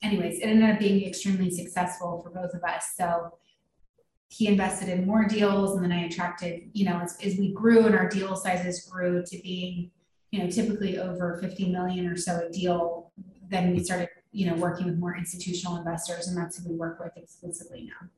anyways, 0.02 0.40
it 0.40 0.44
ended 0.44 0.68
up 0.68 0.78
being 0.78 1.06
extremely 1.06 1.50
successful 1.50 2.20
for 2.22 2.28
both 2.28 2.52
of 2.52 2.62
us. 2.62 2.92
So 2.94 3.38
he 4.28 4.48
invested 4.48 4.90
in 4.90 5.06
more 5.06 5.24
deals 5.24 5.76
and 5.76 5.84
then 5.84 5.92
I 5.92 6.04
attracted, 6.04 6.68
you 6.74 6.84
know, 6.84 6.98
as, 6.98 7.16
as 7.24 7.38
we 7.38 7.54
grew 7.54 7.86
and 7.86 7.94
our 7.94 8.08
deal 8.08 8.36
sizes 8.36 8.84
grew 8.84 9.24
to 9.24 9.38
being, 9.42 9.92
you 10.30 10.42
know, 10.42 10.50
typically 10.50 10.98
over 10.98 11.38
50 11.40 11.70
million 11.70 12.06
or 12.06 12.16
so 12.16 12.46
a 12.46 12.52
deal, 12.52 13.03
then 13.48 13.72
we 13.72 13.82
started, 13.82 14.08
you 14.32 14.46
know, 14.46 14.54
working 14.54 14.86
with 14.86 14.98
more 14.98 15.16
institutional 15.16 15.76
investors 15.76 16.28
and 16.28 16.36
that's 16.36 16.58
who 16.58 16.70
we 16.70 16.76
work 16.76 17.00
with 17.00 17.16
exclusively 17.16 17.86
now. 17.86 18.08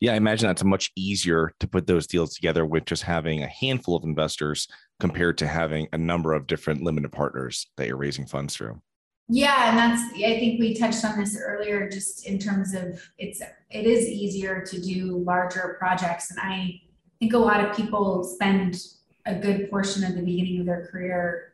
Yeah, 0.00 0.12
I 0.12 0.16
imagine 0.16 0.48
that's 0.48 0.64
much 0.64 0.90
easier 0.96 1.52
to 1.60 1.68
put 1.68 1.86
those 1.86 2.06
deals 2.06 2.34
together 2.34 2.64
with 2.64 2.84
just 2.84 3.02
having 3.02 3.42
a 3.42 3.46
handful 3.46 3.96
of 3.96 4.04
investors 4.04 4.68
compared 4.98 5.38
to 5.38 5.46
having 5.46 5.88
a 5.92 5.98
number 5.98 6.32
of 6.32 6.46
different 6.46 6.82
limited 6.82 7.12
partners 7.12 7.66
that 7.76 7.86
you're 7.86 7.96
raising 7.96 8.26
funds 8.26 8.56
through. 8.56 8.80
Yeah, 9.28 9.68
and 9.68 9.78
that's 9.78 10.14
I 10.14 10.38
think 10.38 10.58
we 10.58 10.74
touched 10.74 11.04
on 11.04 11.18
this 11.18 11.38
earlier 11.38 11.88
just 11.88 12.26
in 12.26 12.38
terms 12.38 12.74
of 12.74 13.02
it's 13.18 13.42
it 13.70 13.84
is 13.84 14.08
easier 14.08 14.64
to 14.64 14.80
do 14.80 15.18
larger 15.18 15.76
projects 15.78 16.30
and 16.30 16.40
I 16.40 16.80
think 17.20 17.34
a 17.34 17.38
lot 17.38 17.62
of 17.62 17.76
people 17.76 18.24
spend 18.24 18.82
a 19.26 19.34
good 19.34 19.68
portion 19.68 20.04
of 20.04 20.14
the 20.14 20.22
beginning 20.22 20.60
of 20.60 20.66
their 20.66 20.86
career 20.86 21.52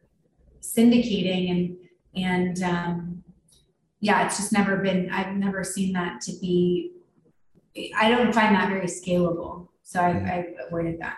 syndicating 0.61 1.51
and 1.51 1.77
and 2.17 2.63
um, 2.63 3.25
yeah, 4.01 4.27
it's 4.27 4.37
just 4.37 4.53
never 4.53 4.77
been 4.77 5.11
I've 5.11 5.35
never 5.35 5.65
seen 5.65 5.93
that 5.95 6.21
to 6.23 6.33
be 6.41 6.93
I 7.97 8.09
don't 8.09 8.33
find 8.33 8.55
that 8.55 8.69
very 8.69 8.87
scalable. 8.87 9.69
So 9.83 10.01
I, 10.01 10.13
mm-hmm. 10.13 10.27
I 10.27 10.67
avoided 10.67 11.01
that. 11.01 11.17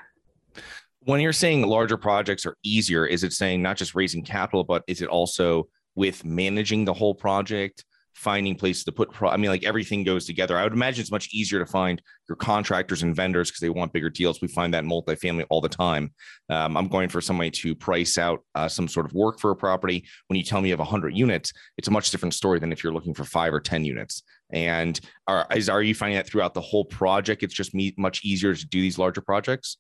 When 1.01 1.21
you're 1.21 1.33
saying 1.33 1.63
larger 1.63 1.97
projects 1.97 2.47
are 2.47 2.57
easier, 2.65 3.07
is 3.07 3.23
it 3.23 3.33
saying 3.33 3.63
not 3.63 3.77
just 3.77 3.95
raising 3.95 4.23
capital, 4.23 4.65
but 4.65 4.83
is 4.89 5.03
it 5.03 5.09
also 5.09 5.69
with 5.95 6.25
managing 6.25 6.85
the 6.85 6.95
whole 6.95 7.15
project? 7.15 7.85
Finding 8.17 8.55
places 8.55 8.83
to 8.83 8.91
put 8.91 9.13
pro- 9.13 9.29
i 9.29 9.37
mean 9.37 9.51
like 9.51 9.65
everything 9.65 10.03
goes 10.03 10.25
together. 10.25 10.57
I 10.57 10.65
would 10.65 10.73
imagine 10.73 11.03
it's 11.03 11.11
much 11.11 11.29
easier 11.33 11.59
to 11.59 11.67
find 11.67 12.01
your 12.29 12.37
contractors 12.37 13.03
and 13.03 13.15
vendors 13.15 13.51
because 13.51 13.61
they 13.61 13.69
want 13.69 13.93
bigger 13.93 14.09
deals. 14.09 14.41
We 14.41 14.49
find 14.49 14.73
that 14.73 14.85
in 14.85 14.91
multifamily 14.91 15.45
all 15.51 15.61
the 15.61 15.69
time. 15.69 16.13
Um, 16.49 16.77
i'm 16.77 16.89
going 16.89 17.09
for 17.09 17.21
somebody 17.21 17.51
to 17.51 17.75
price 17.75 18.17
out 18.17 18.41
uh, 18.55 18.69
some 18.69 18.89
sort 18.89 19.07
of 19.07 19.13
work 19.13 19.39
for 19.39 19.51
a 19.51 19.57
property. 19.57 20.07
When 20.29 20.39
you 20.39 20.45
tell 20.45 20.61
me 20.61 20.69
you 20.69 20.73
have 20.73 20.81
100 20.81 21.17
units 21.17 21.53
it's 21.77 21.89
a 21.89 21.91
much 21.91 22.11
different 22.11 22.35
story 22.35 22.59
than 22.59 22.73
if 22.73 22.83
you're 22.83 22.93
looking 22.93 23.15
for 23.15 23.25
five 23.25 23.53
or 23.53 23.61
10 23.61 23.85
units. 23.85 24.23
And 24.51 24.99
are, 25.27 25.47
is, 25.55 25.69
are 25.69 25.83
you 25.83 25.95
finding 25.95 26.17
that 26.17 26.27
throughout 26.27 26.55
the 26.55 26.61
whole 26.61 26.85
project 26.85 27.43
it's 27.43 27.55
just 27.55 27.75
me, 27.75 27.95
much 27.99 28.25
easier 28.25 28.55
to 28.55 28.67
do 28.67 28.81
these 28.81 28.99
larger 28.99 29.21
projects 29.21 29.77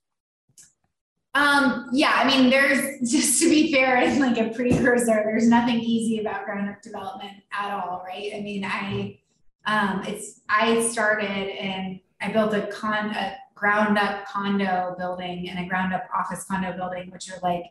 um, 1.36 1.90
yeah, 1.92 2.12
I 2.14 2.26
mean, 2.26 2.48
there's 2.48 2.98
just 3.10 3.40
to 3.42 3.50
be 3.50 3.70
fair 3.70 3.98
and 3.98 4.18
like 4.20 4.38
a 4.38 4.54
precursor, 4.54 5.22
there's 5.24 5.48
nothing 5.48 5.80
easy 5.80 6.20
about 6.20 6.46
ground 6.46 6.70
up 6.70 6.80
development 6.80 7.32
at 7.52 7.72
all, 7.72 8.02
right? 8.06 8.32
I 8.34 8.40
mean, 8.40 8.64
I 8.64 9.20
um, 9.66 10.02
it's 10.06 10.40
I 10.48 10.82
started 10.88 11.28
and 11.28 12.00
I 12.22 12.32
built 12.32 12.54
a 12.54 12.66
con 12.68 13.10
a 13.10 13.36
ground 13.54 13.98
up 13.98 14.26
condo 14.26 14.94
building 14.96 15.48
and 15.50 15.58
a 15.58 15.68
ground 15.68 15.92
up 15.92 16.04
office 16.16 16.44
condo 16.44 16.72
building, 16.74 17.10
which 17.10 17.30
are 17.30 17.38
like 17.42 17.64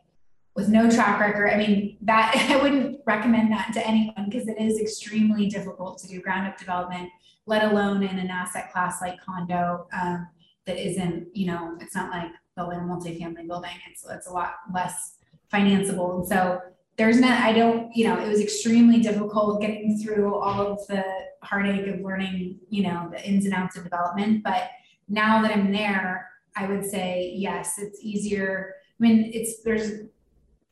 with 0.54 0.68
no 0.68 0.88
track 0.88 1.18
record. 1.18 1.52
I 1.52 1.56
mean, 1.56 1.96
that 2.02 2.34
I 2.50 2.62
wouldn't 2.62 3.00
recommend 3.04 3.50
that 3.50 3.72
to 3.74 3.84
anyone 3.84 4.26
because 4.30 4.46
it 4.46 4.58
is 4.58 4.78
extremely 4.78 5.48
difficult 5.48 5.98
to 5.98 6.08
do 6.08 6.20
ground 6.20 6.46
up 6.46 6.56
development, 6.56 7.10
let 7.46 7.64
alone 7.64 8.04
in 8.04 8.18
an 8.18 8.30
asset 8.30 8.70
class 8.72 9.00
like 9.00 9.20
condo 9.20 9.88
um, 9.92 10.28
that 10.66 10.78
isn't, 10.78 11.36
you 11.36 11.46
know, 11.46 11.76
it's 11.80 11.94
not 11.96 12.10
like 12.10 12.30
building 12.56 12.78
a 12.78 12.82
multifamily 12.82 13.46
building. 13.46 13.70
And 13.86 13.96
so 13.96 14.12
it's 14.12 14.26
a 14.26 14.32
lot 14.32 14.54
less 14.74 15.18
financeable. 15.52 16.16
And 16.16 16.26
so 16.26 16.60
there's 16.96 17.20
not, 17.20 17.42
I 17.42 17.52
don't, 17.52 17.94
you 17.94 18.06
know, 18.06 18.18
it 18.18 18.28
was 18.28 18.40
extremely 18.40 19.00
difficult 19.00 19.60
getting 19.60 19.98
through 19.98 20.34
all 20.34 20.66
of 20.66 20.86
the 20.86 21.04
heartache 21.42 21.86
of 21.86 22.00
learning, 22.00 22.58
you 22.70 22.82
know, 22.82 23.08
the 23.12 23.22
ins 23.26 23.44
and 23.44 23.54
outs 23.54 23.76
of 23.76 23.84
development. 23.84 24.42
But 24.42 24.70
now 25.08 25.42
that 25.42 25.52
I'm 25.52 25.72
there, 25.72 26.30
I 26.56 26.66
would 26.66 26.84
say 26.84 27.34
yes, 27.36 27.78
it's 27.78 28.00
easier. 28.02 28.74
I 28.98 29.02
mean, 29.02 29.30
it's 29.34 29.62
there's 29.62 30.06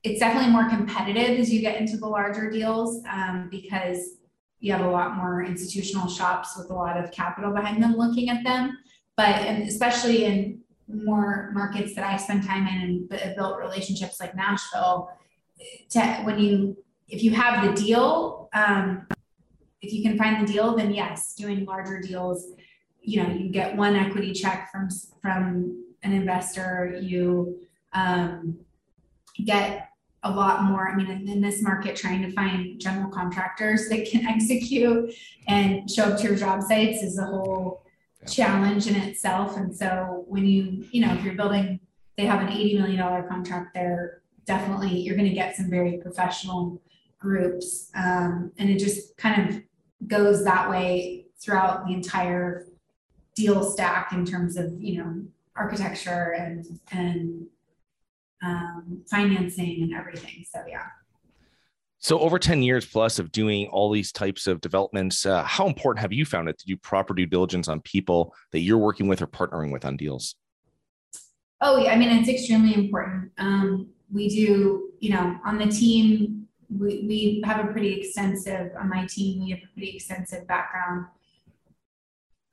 it's 0.03 0.21
definitely 0.21 0.51
more 0.51 0.69
competitive 0.69 1.39
as 1.39 1.53
you 1.53 1.61
get 1.61 1.81
into 1.81 1.97
the 1.97 2.07
larger 2.07 2.51
deals 2.51 3.03
um, 3.11 3.49
because 3.51 4.17
you 4.61 4.73
have 4.73 4.85
a 4.85 4.91
lot 4.91 5.17
more 5.17 5.43
institutional 5.43 6.09
shops 6.09 6.57
with 6.57 6.71
a 6.71 6.75
lot 6.75 7.03
of 7.03 7.11
capital 7.11 7.53
behind 7.53 7.83
them 7.83 7.97
looking 7.97 8.31
at 8.31 8.43
them. 8.45 8.79
But 9.17 9.29
and 9.29 9.69
especially 9.69 10.25
in 10.25 10.61
more 10.89 11.51
markets 11.53 11.95
that 11.95 12.05
I 12.05 12.17
spend 12.17 12.47
time 12.47 12.67
in 12.67 13.09
and 13.11 13.37
built 13.37 13.59
relationships 13.59 14.21
like 14.21 14.35
Nashville, 14.35 15.11
to 15.91 16.01
when 16.25 16.39
you 16.39 16.77
if 17.09 17.23
you 17.23 17.33
have 17.33 17.65
the 17.65 17.81
deal, 17.81 18.49
um, 18.55 19.07
if 19.83 19.93
you 19.93 20.03
can 20.03 20.17
find 20.17 20.47
the 20.47 20.51
deal, 20.51 20.77
then 20.77 20.93
yes, 20.93 21.35
doing 21.35 21.65
larger 21.65 22.01
deals, 22.01 22.53
you 23.01 23.23
know, 23.23 23.29
you 23.29 23.51
get 23.51 23.77
one 23.77 23.95
equity 23.97 24.33
check 24.33 24.71
from 24.73 24.89
from 25.21 25.85
an 26.03 26.13
investor, 26.13 26.99
you 27.01 27.59
um, 27.93 28.59
get 29.45 29.89
a 30.23 30.31
lot 30.31 30.65
more. 30.65 30.89
I 30.89 30.97
mean, 30.97 31.11
in, 31.11 31.29
in, 31.29 31.41
this 31.41 31.63
market, 31.63 31.97
trying 31.97 32.23
to 32.23 32.33
find 32.33 32.81
general 32.81 33.11
contractors 33.11 33.89
that 33.89 34.09
can 34.11 34.27
execute 34.29 35.15
and 35.49 35.91
show 35.91 36.05
up 36.05 36.19
to 36.19 36.25
your 36.25 36.37
job 36.37 36.63
sites 36.63 37.03
is 37.03 37.19
a 37.19 37.25
whole 37.25 37.83
challenge 38.27 38.87
in 38.87 38.97
itself. 38.97 39.57
And 39.57 39.75
so 39.75 40.25
when 40.27 40.47
you, 40.47 40.85
you 40.91 41.05
know, 41.05 41.13
if 41.15 41.25
you're 41.25 41.35
building, 41.35 41.81
they 42.17 42.27
have 42.27 42.41
an 42.41 42.49
$80 42.49 42.79
million 42.79 43.29
contract 43.29 43.75
there, 43.75 44.23
definitely 44.47 45.01
you're 45.01 45.17
going 45.17 45.29
to 45.29 45.35
get 45.35 45.57
some 45.57 45.71
very 45.71 45.99
professional 45.99 46.81
groups. 47.19 47.91
Um, 47.95 48.53
and 48.59 48.71
it 48.71 48.79
just 48.79 49.17
kind 49.17 49.49
of 49.49 49.63
goes 50.09 50.45
that 50.45 50.71
way 50.71 51.27
throughout 51.41 51.87
the 51.87 51.95
entire 51.95 52.67
deal 53.35 53.63
stack 53.63 54.13
in 54.13 54.25
terms 54.25 54.57
of, 54.57 54.81
you 54.81 54.99
know, 54.99 55.23
architecture 55.57 56.35
and, 56.39 56.81
and 56.93 57.47
um, 58.43 59.03
financing 59.11 59.83
and 59.83 59.95
everything. 59.95 60.45
So 60.49 60.61
yeah. 60.69 60.87
So, 62.05 62.19
over 62.19 62.39
10 62.39 62.63
years 62.63 62.85
plus 62.85 63.19
of 63.19 63.33
doing 63.33 63.67
all 63.69 63.91
these 63.91 64.13
types 64.13 64.47
of 64.47 64.61
developments, 64.61 65.25
uh, 65.25 65.43
how 65.43 65.67
important 65.67 66.03
have 66.03 66.13
you 66.13 66.27
found 66.27 66.51
it 66.51 66.59
to 66.59 66.67
do 66.67 66.77
proper 66.77 67.15
due 67.15 67.25
diligence 67.25 67.67
on 67.67 67.81
people 67.81 68.35
that 68.53 68.59
you're 68.59 68.77
working 68.77 69.09
with 69.09 69.23
or 69.23 69.27
partnering 69.27 69.73
with 69.73 69.87
on 69.87 69.97
deals? 69.97 70.35
Oh, 71.63 71.79
yeah. 71.79 71.93
I 71.93 71.97
mean, 71.97 72.11
it's 72.11 72.29
extremely 72.29 72.75
important. 72.75 73.33
Um, 73.39 73.89
we 74.13 74.29
do, 74.29 74.91
you 75.01 75.15
know, 75.15 75.39
on 75.47 75.57
the 75.57 75.65
team, 75.65 76.47
we, 76.69 77.07
we 77.09 77.43
have 77.47 77.65
a 77.65 77.73
pretty 77.73 77.99
extensive, 77.99 78.73
on 78.79 78.91
my 78.91 79.07
team, 79.07 79.43
we 79.43 79.53
have 79.53 79.61
a 79.61 79.73
pretty 79.73 79.97
extensive 79.97 80.47
background 80.47 81.07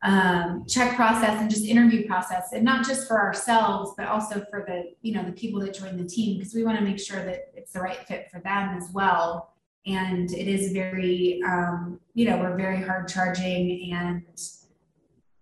um, 0.03 0.65
check 0.67 0.95
process 0.95 1.39
and 1.39 1.49
just 1.49 1.63
interview 1.65 2.07
process 2.07 2.49
and 2.53 2.63
not 2.63 2.85
just 2.85 3.07
for 3.07 3.19
ourselves 3.19 3.91
but 3.97 4.07
also 4.07 4.43
for 4.49 4.65
the 4.67 4.93
you 5.01 5.13
know 5.13 5.23
the 5.23 5.31
people 5.31 5.59
that 5.59 5.75
join 5.75 5.95
the 5.95 6.07
team 6.07 6.37
because 6.37 6.55
we 6.55 6.63
want 6.63 6.77
to 6.77 6.83
make 6.83 6.99
sure 6.99 7.23
that 7.23 7.51
it's 7.55 7.73
the 7.73 7.79
right 7.79 7.99
fit 8.07 8.27
for 8.31 8.39
them 8.39 8.75
as 8.75 8.89
well 8.93 9.53
and 9.85 10.31
it 10.31 10.47
is 10.47 10.71
very 10.71 11.39
um, 11.45 11.99
you 12.15 12.27
know 12.27 12.37
we're 12.37 12.57
very 12.57 12.81
hard 12.81 13.07
charging 13.07 13.93
and 13.93 14.23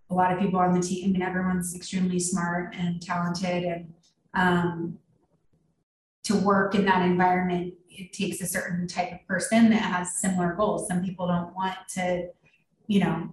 a 0.10 0.16
lot 0.16 0.32
of 0.34 0.40
people 0.40 0.60
on 0.60 0.74
the 0.74 0.82
team. 0.82 1.10
I 1.10 1.12
mean, 1.12 1.22
everyone's 1.22 1.76
extremely 1.76 2.20
smart 2.20 2.76
and 2.76 3.02
talented, 3.02 3.64
and 3.64 3.94
um, 4.34 4.98
to 6.24 6.36
work 6.36 6.76
in 6.76 6.86
that 6.86 7.04
environment, 7.04 7.74
it 7.90 8.14
takes 8.14 8.42
a 8.42 8.48
certain 8.48 8.88
type 8.88 9.12
of 9.12 9.26
person 9.28 9.70
that 9.70 9.82
has 9.82 10.16
similar 10.16 10.54
goals. 10.54 10.88
Some 10.88 11.04
people 11.04 11.28
don't 11.28 11.54
want 11.56 11.78
to, 11.96 12.30
you 12.88 13.02
know, 13.02 13.30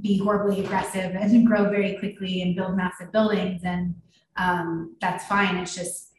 be 0.00 0.18
horribly 0.18 0.64
aggressive 0.64 1.14
and 1.14 1.46
grow 1.46 1.70
very 1.70 1.96
quickly 1.98 2.42
and 2.42 2.56
build 2.56 2.76
massive 2.76 3.12
buildings, 3.12 3.62
and 3.64 3.94
um, 4.36 4.96
that's 5.00 5.26
fine. 5.26 5.56
It's 5.56 5.74
just 5.74 6.12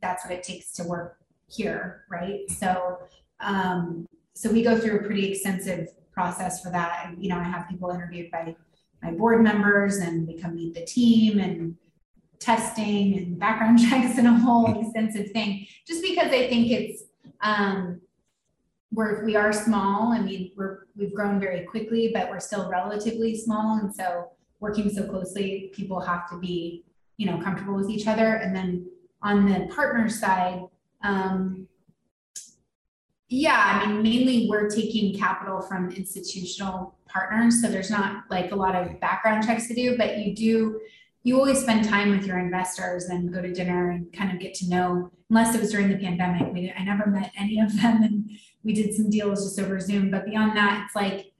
that's 0.00 0.24
what 0.24 0.34
it 0.34 0.42
takes 0.42 0.72
to 0.72 0.84
work 0.84 1.18
here, 1.48 2.04
right? 2.10 2.50
So, 2.50 2.98
um, 3.40 4.06
so 4.34 4.50
we 4.50 4.62
go 4.62 4.78
through 4.78 5.00
a 5.00 5.02
pretty 5.04 5.30
extensive 5.30 5.88
process 6.12 6.62
for 6.62 6.70
that. 6.70 7.14
You 7.18 7.28
know, 7.28 7.38
I 7.38 7.44
have 7.44 7.68
people 7.68 7.90
interviewed 7.90 8.30
by 8.30 8.54
my 9.02 9.12
board 9.12 9.42
members, 9.42 9.96
and 9.96 10.26
we 10.26 10.38
come 10.38 10.54
meet 10.54 10.74
the 10.74 10.84
team 10.84 11.38
and 11.38 11.76
testing 12.38 13.16
and 13.16 13.38
background 13.38 13.78
checks 13.88 14.18
and 14.18 14.26
a 14.26 14.32
whole 14.32 14.80
extensive 14.80 15.30
thing. 15.30 15.66
Just 15.86 16.02
because 16.02 16.28
I 16.28 16.48
think 16.48 16.70
it's 16.70 17.04
um, 17.40 18.00
we're 18.92 19.24
we 19.24 19.36
are 19.36 19.52
small. 19.52 20.12
I 20.12 20.20
mean, 20.20 20.52
we're 20.56 20.86
we've 20.96 21.14
grown 21.14 21.40
very 21.40 21.64
quickly, 21.64 22.10
but 22.14 22.30
we're 22.30 22.40
still 22.40 22.68
relatively 22.68 23.36
small, 23.36 23.78
and 23.78 23.94
so 23.94 24.30
working 24.60 24.90
so 24.90 25.08
closely, 25.08 25.72
people 25.74 26.00
have 26.00 26.28
to 26.30 26.38
be 26.38 26.84
you 27.16 27.26
know 27.26 27.38
comfortable 27.40 27.74
with 27.74 27.90
each 27.90 28.06
other. 28.06 28.34
And 28.34 28.54
then 28.54 28.86
on 29.22 29.48
the 29.48 29.66
partner 29.74 30.08
side, 30.08 30.62
um, 31.02 31.66
yeah, 33.28 33.80
I 33.82 33.86
mean, 33.86 34.02
mainly 34.02 34.46
we're 34.48 34.68
taking 34.68 35.18
capital 35.18 35.62
from 35.62 35.90
institutional 35.90 36.94
partners. 37.08 37.62
So 37.62 37.68
there's 37.68 37.90
not 37.90 38.24
like 38.30 38.52
a 38.52 38.56
lot 38.56 38.74
of 38.74 39.00
background 39.00 39.46
checks 39.46 39.68
to 39.68 39.74
do, 39.74 39.96
but 39.96 40.18
you 40.18 40.34
do, 40.34 40.80
you 41.22 41.38
always 41.38 41.60
spend 41.60 41.88
time 41.88 42.10
with 42.10 42.26
your 42.26 42.38
investors 42.38 43.06
and 43.06 43.32
go 43.32 43.40
to 43.40 43.52
dinner 43.52 43.90
and 43.90 44.12
kind 44.12 44.32
of 44.32 44.38
get 44.38 44.54
to 44.56 44.68
know, 44.68 45.10
unless 45.30 45.54
it 45.54 45.60
was 45.60 45.70
during 45.70 45.88
the 45.88 45.96
pandemic. 45.96 46.52
We, 46.52 46.72
I 46.76 46.84
never 46.84 47.06
met 47.06 47.32
any 47.38 47.58
of 47.60 47.80
them 47.80 48.02
and 48.02 48.30
we 48.64 48.72
did 48.72 48.94
some 48.94 49.10
deals 49.10 49.44
just 49.44 49.60
over 49.60 49.80
Zoom. 49.80 50.10
But 50.10 50.24
beyond 50.24 50.56
that, 50.56 50.84
it's 50.84 50.96
like 50.96 51.32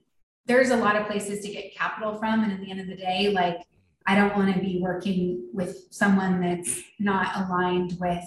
there's 0.45 0.71
a 0.71 0.77
lot 0.77 0.95
of 0.95 1.07
places 1.07 1.43
to 1.45 1.51
get 1.51 1.75
capital 1.75 2.17
from. 2.17 2.43
And 2.43 2.51
at 2.51 2.59
the 2.59 2.69
end 2.69 2.79
of 2.79 2.87
the 2.87 2.95
day, 2.95 3.29
like 3.29 3.61
I 4.05 4.15
don't 4.15 4.35
want 4.35 4.53
to 4.53 4.59
be 4.59 4.79
working 4.81 5.47
with 5.53 5.87
someone 5.91 6.41
that's 6.41 6.81
not 6.99 7.35
aligned 7.35 7.97
with 7.99 8.25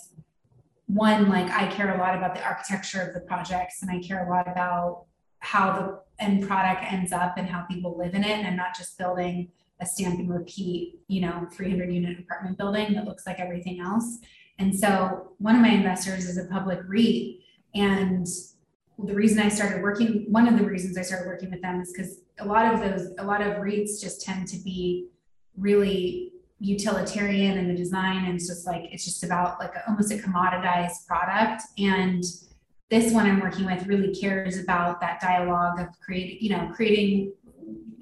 one, 0.87 1.29
like 1.29 1.51
I 1.51 1.67
care 1.69 1.95
a 1.95 1.99
lot 1.99 2.17
about 2.17 2.35
the 2.35 2.43
architecture 2.43 3.03
of 3.03 3.13
the 3.13 3.21
projects 3.21 3.83
and 3.83 3.91
I 3.91 3.99
care 3.99 4.27
a 4.27 4.31
lot 4.31 4.49
about 4.49 5.05
how 5.41 5.73
the 5.73 6.25
end 6.25 6.47
product 6.47 6.83
ends 6.91 7.13
up 7.13 7.37
and 7.37 7.47
how 7.47 7.63
people 7.63 7.99
live 7.99 8.15
in 8.15 8.25
it. 8.25 8.31
And 8.31 8.47
I'm 8.47 8.57
not 8.57 8.75
just 8.77 8.97
building 8.97 9.49
a 9.81 9.87
stamp 9.87 10.19
and 10.19 10.33
repeat, 10.33 11.01
you 11.09 11.21
know, 11.21 11.47
300 11.53 11.93
unit 11.93 12.19
apartment 12.19 12.57
building 12.57 12.95
that 12.95 13.05
looks 13.05 13.27
like 13.27 13.39
everything 13.39 13.81
else. 13.81 14.19
And 14.59 14.75
so 14.75 15.33
one 15.39 15.55
of 15.55 15.61
my 15.61 15.69
investors 15.69 16.27
is 16.27 16.39
a 16.39 16.47
public 16.47 16.81
REIT. 16.87 17.41
And 17.75 18.27
the 18.99 19.15
reason 19.15 19.41
I 19.41 19.49
started 19.49 19.83
working, 19.83 20.27
one 20.29 20.49
of 20.49 20.59
the 20.59 20.65
reasons 20.65 20.97
I 20.97 21.03
started 21.03 21.27
working 21.27 21.51
with 21.51 21.63
them 21.63 21.81
is 21.81 21.93
because 21.93 22.21
a 22.41 22.45
lot 22.45 22.73
of 22.73 22.81
those, 22.81 23.13
a 23.19 23.25
lot 23.25 23.43
of 23.43 23.55
REITs 23.55 24.01
just 24.01 24.23
tend 24.23 24.49
to 24.49 24.59
be 24.59 25.09
really 25.57 26.33
utilitarian 26.59 27.59
in 27.59 27.69
the 27.69 27.75
design 27.75 28.25
and 28.25 28.35
it's 28.37 28.47
just 28.47 28.67
like 28.67 28.85
it's 28.91 29.05
just 29.05 29.23
about 29.23 29.61
like 29.61 29.75
a, 29.75 29.87
almost 29.89 30.11
a 30.11 30.17
commoditized 30.17 31.07
product. 31.07 31.63
And 31.79 32.25
this 32.91 33.13
one 33.13 33.27
i'm 33.27 33.41
working 33.41 33.67
with 33.67 33.87
really 33.87 34.15
cares 34.15 34.59
about 34.59 35.01
that 35.01 35.21
dialogue 35.21 35.81
of 35.81 35.89
creating 36.01 36.39
you 36.41 36.51
know 36.51 36.71
creating 36.75 37.33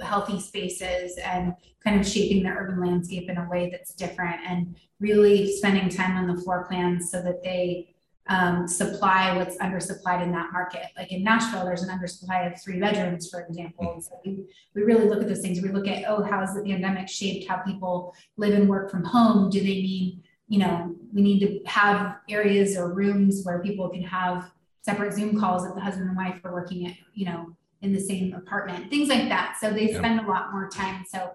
healthy 0.02 0.40
spaces 0.40 1.16
and 1.18 1.54
kind 1.82 1.98
of 1.98 2.06
shaping 2.06 2.42
the 2.42 2.48
urban 2.48 2.80
landscape 2.80 3.28
in 3.30 3.38
a 3.38 3.48
way 3.48 3.70
that's 3.70 3.94
different 3.94 4.40
and 4.46 4.76
really 5.00 5.50
spending 5.52 5.88
time 5.88 6.16
on 6.16 6.26
the 6.26 6.42
floor 6.42 6.66
plans 6.68 7.10
so 7.10 7.22
that 7.22 7.42
they 7.42 7.93
um, 8.28 8.66
supply 8.66 9.36
what's 9.36 9.56
undersupplied 9.58 10.22
in 10.22 10.32
that 10.32 10.50
market. 10.52 10.86
Like 10.96 11.12
in 11.12 11.22
Nashville, 11.22 11.64
there's 11.64 11.82
an 11.82 11.90
undersupply 11.96 12.52
of 12.52 12.60
three 12.60 12.80
bedrooms, 12.80 13.28
for 13.28 13.42
example. 13.42 14.00
So 14.00 14.18
we, 14.24 14.44
we 14.74 14.82
really 14.82 15.06
look 15.06 15.22
at 15.22 15.28
those 15.28 15.40
things. 15.40 15.60
We 15.60 15.68
look 15.68 15.86
at, 15.86 16.04
oh, 16.08 16.22
how 16.22 16.40
has 16.40 16.54
the 16.54 16.62
pandemic 16.62 17.08
shaped 17.08 17.48
how 17.48 17.58
people 17.58 18.14
live 18.36 18.54
and 18.54 18.68
work 18.68 18.90
from 18.90 19.04
home? 19.04 19.50
Do 19.50 19.60
they 19.60 19.66
need, 19.66 20.22
you 20.48 20.58
know, 20.58 20.94
we 21.12 21.20
need 21.20 21.40
to 21.40 21.64
have 21.70 22.16
areas 22.28 22.76
or 22.76 22.94
rooms 22.94 23.42
where 23.44 23.58
people 23.62 23.90
can 23.90 24.02
have 24.02 24.50
separate 24.82 25.12
Zoom 25.12 25.38
calls 25.38 25.66
if 25.66 25.74
the 25.74 25.80
husband 25.80 26.08
and 26.08 26.16
wife 26.16 26.40
are 26.44 26.52
working 26.52 26.86
at, 26.86 26.94
you 27.12 27.26
know, 27.26 27.54
in 27.82 27.92
the 27.92 28.00
same 28.00 28.32
apartment, 28.32 28.88
things 28.88 29.10
like 29.10 29.28
that. 29.28 29.58
So 29.60 29.70
they 29.70 29.92
spend 29.92 30.20
a 30.20 30.26
lot 30.26 30.52
more 30.52 30.70
time. 30.70 31.04
So 31.06 31.32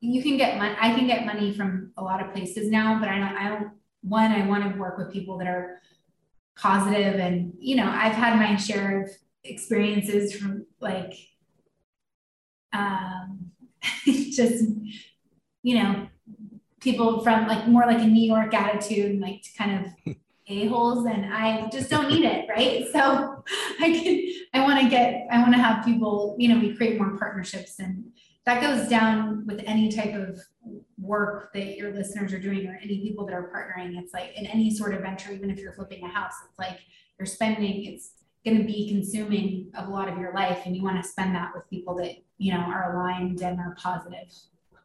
you 0.00 0.22
can 0.22 0.36
get 0.36 0.58
money, 0.58 0.74
I 0.80 0.92
can 0.94 1.06
get 1.06 1.24
money 1.24 1.54
from 1.54 1.92
a 1.96 2.02
lot 2.02 2.20
of 2.20 2.32
places 2.32 2.68
now, 2.68 2.98
but 2.98 3.08
I 3.08 3.18
don't, 3.18 3.36
I 3.36 3.48
don't, 3.48 3.70
one, 4.02 4.32
I 4.32 4.46
want 4.46 4.70
to 4.70 4.78
work 4.78 4.98
with 4.98 5.12
people 5.12 5.38
that 5.38 5.46
are 5.46 5.80
positive. 6.56 7.16
And 7.20 7.54
you 7.58 7.76
know 7.76 7.88
i've 7.88 8.14
had 8.14 8.36
my 8.36 8.56
share 8.56 9.02
of 9.02 9.10
experiences 9.42 10.34
from 10.34 10.66
like 10.80 11.14
um 12.72 13.50
just 14.04 14.64
you 15.62 15.82
know 15.82 16.08
people 16.80 17.22
from 17.22 17.46
like 17.46 17.66
more 17.66 17.86
like 17.86 18.00
a 18.00 18.06
new 18.06 18.26
york 18.26 18.52
attitude 18.52 19.18
like 19.20 19.42
kind 19.56 19.86
of 19.86 20.14
a-holes 20.48 21.06
and 21.06 21.32
i 21.32 21.66
just 21.70 21.88
don't 21.88 22.10
need 22.10 22.24
it 22.24 22.46
right? 22.50 22.86
So 22.92 23.42
i 23.80 23.90
can 23.90 24.34
i 24.52 24.62
want 24.62 24.80
to 24.82 24.90
get 24.90 25.26
i 25.30 25.40
want 25.40 25.54
to 25.54 25.60
have 25.60 25.84
people 25.84 26.36
you 26.38 26.48
know 26.48 26.58
we 26.60 26.74
create 26.74 26.98
more 26.98 27.16
partnerships. 27.16 27.78
And 27.78 28.12
that 28.44 28.60
goes 28.60 28.88
down 28.88 29.46
with 29.46 29.62
any 29.64 29.90
type 29.90 30.14
of 30.14 30.38
work 30.98 31.52
that 31.52 31.76
your 31.76 31.92
listeners 31.92 32.32
are 32.32 32.38
doing 32.38 32.66
or 32.66 32.78
any 32.82 33.00
people 33.00 33.26
that 33.26 33.34
are 33.34 33.50
partnering. 33.50 33.98
It's 33.98 34.12
like 34.12 34.32
in 34.36 34.46
any 34.46 34.74
sort 34.74 34.94
of 34.94 35.02
venture, 35.02 35.32
even 35.32 35.50
if 35.50 35.58
you're 35.58 35.72
flipping 35.72 36.04
a 36.04 36.08
house, 36.08 36.34
it's 36.48 36.58
like 36.58 36.80
you're 37.18 37.26
spending, 37.26 37.84
it's 37.84 38.12
going 38.44 38.58
to 38.58 38.64
be 38.64 38.88
consuming 38.88 39.70
a 39.76 39.88
lot 39.88 40.08
of 40.08 40.18
your 40.18 40.32
life 40.34 40.62
and 40.66 40.76
you 40.76 40.82
want 40.82 41.02
to 41.02 41.08
spend 41.08 41.34
that 41.34 41.50
with 41.54 41.68
people 41.70 41.94
that, 41.96 42.12
you 42.38 42.52
know, 42.52 42.60
are 42.60 42.94
aligned 42.94 43.40
and 43.40 43.58
are 43.58 43.74
positive. 43.78 44.28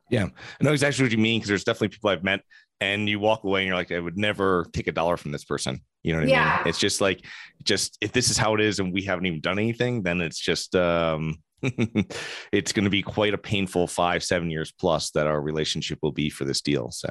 Yeah, 0.09 0.25
I 0.25 0.63
know 0.63 0.71
exactly 0.71 1.03
what 1.03 1.11
you 1.11 1.17
mean 1.17 1.39
because 1.39 1.49
there's 1.49 1.63
definitely 1.63 1.89
people 1.89 2.09
I've 2.09 2.23
met 2.23 2.41
and 2.81 3.07
you 3.07 3.19
walk 3.19 3.43
away 3.43 3.61
and 3.61 3.67
you're 3.67 3.75
like, 3.75 3.91
I 3.91 3.99
would 3.99 4.17
never 4.17 4.65
take 4.73 4.87
a 4.87 4.91
dollar 4.91 5.17
from 5.17 5.31
this 5.31 5.43
person. 5.43 5.81
You 6.01 6.13
know 6.13 6.19
what 6.19 6.29
yeah. 6.29 6.55
I 6.55 6.57
mean? 6.59 6.67
It's 6.69 6.79
just 6.79 7.01
like, 7.01 7.25
just 7.63 7.97
if 8.01 8.11
this 8.11 8.29
is 8.29 8.37
how 8.37 8.55
it 8.55 8.61
is 8.61 8.79
and 8.79 8.93
we 8.93 9.03
haven't 9.03 9.25
even 9.25 9.41
done 9.41 9.59
anything, 9.59 10.01
then 10.01 10.21
it's 10.21 10.39
just, 10.39 10.75
um, 10.75 11.43
it's 12.51 12.71
going 12.71 12.83
to 12.83 12.89
be 12.89 13.01
quite 13.01 13.33
a 13.33 13.37
painful 13.37 13.87
five, 13.87 14.23
seven 14.23 14.49
years 14.49 14.71
plus 14.71 15.11
that 15.11 15.27
our 15.27 15.41
relationship 15.41 15.99
will 16.01 16.11
be 16.11 16.29
for 16.29 16.45
this 16.45 16.61
deal. 16.61 16.91
So, 16.91 17.09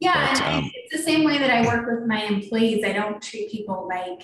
yeah, 0.00 0.34
but, 0.34 0.42
um, 0.42 0.70
it's 0.74 0.96
the 0.96 1.02
same 1.02 1.24
way 1.24 1.38
that 1.38 1.50
I 1.50 1.66
work 1.66 1.86
with 1.88 2.08
my 2.08 2.22
employees. 2.22 2.84
I 2.84 2.92
don't 2.92 3.22
treat 3.22 3.50
people 3.50 3.88
like, 3.88 4.22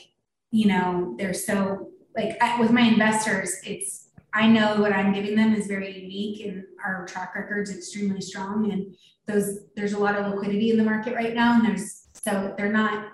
you 0.50 0.66
know, 0.68 1.14
they're 1.18 1.34
so 1.34 1.90
like 2.18 2.36
I, 2.42 2.60
with 2.60 2.72
my 2.72 2.82
investors, 2.82 3.56
it's, 3.64 4.08
I 4.34 4.48
know 4.48 4.80
what 4.80 4.92
I'm 4.92 5.12
giving 5.12 5.36
them 5.36 5.54
is 5.54 5.66
very 5.66 5.96
unique 5.96 6.44
and 6.44 6.64
our 6.84 7.06
track 7.06 7.34
record's 7.34 7.74
extremely 7.74 8.20
strong. 8.20 8.70
And 8.72 8.94
those, 9.26 9.60
there's 9.76 9.92
a 9.92 9.98
lot 9.98 10.16
of 10.16 10.26
liquidity 10.26 10.70
in 10.70 10.76
the 10.76 10.84
market 10.84 11.14
right 11.14 11.34
now. 11.34 11.54
And 11.54 11.66
there's, 11.66 12.08
so 12.24 12.54
they're 12.58 12.72
not, 12.72 13.08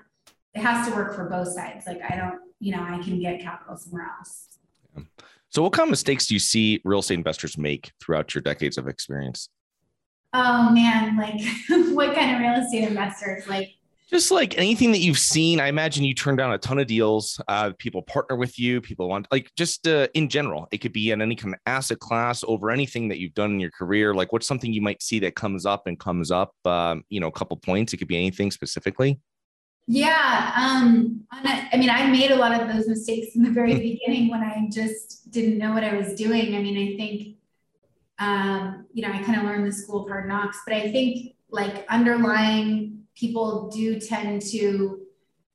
it 0.54 0.60
has 0.60 0.88
to 0.88 0.94
work 0.94 1.14
for 1.14 1.28
both 1.28 1.48
sides. 1.48 1.86
Like 1.86 2.00
I 2.08 2.16
don't, 2.16 2.40
you 2.60 2.74
know, 2.74 2.82
I 2.82 3.00
can 3.02 3.20
get 3.20 3.40
capital 3.40 3.76
somewhere 3.76 4.10
else. 4.18 4.58
Yeah. 4.96 5.02
So, 5.54 5.62
what 5.62 5.72
kind 5.72 5.86
of 5.86 5.90
mistakes 5.90 6.26
do 6.26 6.34
you 6.34 6.40
see 6.40 6.80
real 6.84 6.98
estate 6.98 7.14
investors 7.14 7.56
make 7.56 7.92
throughout 8.02 8.34
your 8.34 8.42
decades 8.42 8.76
of 8.76 8.88
experience? 8.88 9.48
Oh 10.32 10.70
man, 10.70 11.16
like 11.16 11.40
what 11.94 12.12
kind 12.12 12.34
of 12.34 12.40
real 12.40 12.60
estate 12.60 12.88
investors? 12.88 13.46
Like 13.46 13.70
just 14.10 14.32
like 14.32 14.58
anything 14.58 14.90
that 14.90 14.98
you've 14.98 15.18
seen. 15.18 15.60
I 15.60 15.68
imagine 15.68 16.02
you 16.02 16.12
turn 16.12 16.34
down 16.34 16.52
a 16.52 16.58
ton 16.58 16.80
of 16.80 16.88
deals. 16.88 17.40
Uh, 17.46 17.70
people 17.78 18.02
partner 18.02 18.34
with 18.34 18.58
you. 18.58 18.80
People 18.80 19.08
want 19.08 19.28
like 19.30 19.52
just 19.56 19.86
uh, 19.86 20.08
in 20.14 20.28
general. 20.28 20.66
It 20.72 20.78
could 20.78 20.92
be 20.92 21.12
in 21.12 21.22
any 21.22 21.36
kind 21.36 21.54
of 21.54 21.60
asset 21.66 22.00
class 22.00 22.42
over 22.48 22.72
anything 22.72 23.06
that 23.10 23.20
you've 23.20 23.34
done 23.34 23.52
in 23.52 23.60
your 23.60 23.70
career. 23.70 24.12
Like 24.12 24.32
what's 24.32 24.48
something 24.48 24.72
you 24.72 24.82
might 24.82 25.04
see 25.04 25.20
that 25.20 25.36
comes 25.36 25.66
up 25.66 25.86
and 25.86 26.00
comes 26.00 26.32
up. 26.32 26.52
Um, 26.64 27.04
you 27.10 27.20
know, 27.20 27.28
a 27.28 27.32
couple 27.32 27.56
points. 27.58 27.92
It 27.92 27.98
could 27.98 28.08
be 28.08 28.16
anything 28.16 28.50
specifically. 28.50 29.20
Yeah. 29.86 30.52
Um, 30.56 31.26
I 31.30 31.76
mean, 31.76 31.90
I 31.90 32.06
made 32.10 32.30
a 32.30 32.36
lot 32.36 32.58
of 32.58 32.72
those 32.72 32.88
mistakes 32.88 33.36
in 33.36 33.42
the 33.42 33.50
very 33.50 33.74
beginning 33.74 34.30
when 34.30 34.42
I 34.42 34.68
just 34.70 35.30
didn't 35.30 35.58
know 35.58 35.72
what 35.72 35.84
I 35.84 35.94
was 35.94 36.14
doing. 36.14 36.54
I 36.54 36.62
mean, 36.62 36.76
I 36.76 36.96
think, 36.96 37.36
um, 38.18 38.86
you 38.92 39.02
know, 39.02 39.12
I 39.12 39.22
kind 39.22 39.38
of 39.38 39.44
learned 39.44 39.66
the 39.66 39.72
school 39.72 40.04
of 40.04 40.08
hard 40.08 40.28
knocks, 40.28 40.60
but 40.66 40.74
I 40.74 40.90
think 40.90 41.34
like 41.50 41.84
underlying 41.88 43.02
people 43.14 43.68
do 43.68 44.00
tend 44.00 44.42
to 44.42 45.00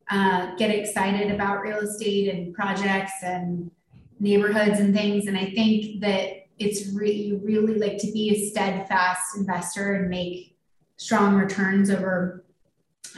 uh, 0.09 0.55
get 0.55 0.69
excited 0.69 1.31
about 1.31 1.61
real 1.61 1.79
estate 1.79 2.33
and 2.33 2.53
projects 2.53 3.13
and 3.23 3.71
neighborhoods 4.19 4.79
and 4.79 4.93
things. 4.93 5.27
And 5.27 5.37
I 5.37 5.45
think 5.51 6.01
that 6.01 6.47
it's 6.57 6.93
really, 6.93 7.39
really 7.43 7.75
like 7.75 7.97
to 7.99 8.11
be 8.11 8.31
a 8.31 8.49
steadfast 8.49 9.37
investor 9.37 9.93
and 9.93 10.09
make 10.09 10.57
strong 10.97 11.35
returns 11.35 11.89
over 11.89 12.43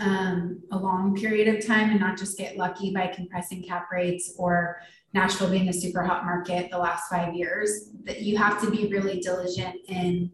um, 0.01 0.61
a 0.71 0.77
long 0.77 1.15
period 1.15 1.55
of 1.55 1.65
time 1.65 1.91
and 1.91 1.99
not 1.99 2.17
just 2.17 2.37
get 2.37 2.57
lucky 2.57 2.93
by 2.93 3.07
compressing 3.07 3.63
cap 3.63 3.89
rates 3.91 4.33
or 4.37 4.81
Nashville 5.13 5.49
being 5.49 5.69
a 5.69 5.73
super 5.73 6.03
hot 6.03 6.25
market 6.25 6.71
the 6.71 6.77
last 6.77 7.09
five 7.09 7.35
years, 7.35 7.89
that 8.03 8.21
you 8.21 8.37
have 8.37 8.59
to 8.61 8.71
be 8.71 8.87
really 8.87 9.19
diligent 9.19 9.75
in 9.87 10.31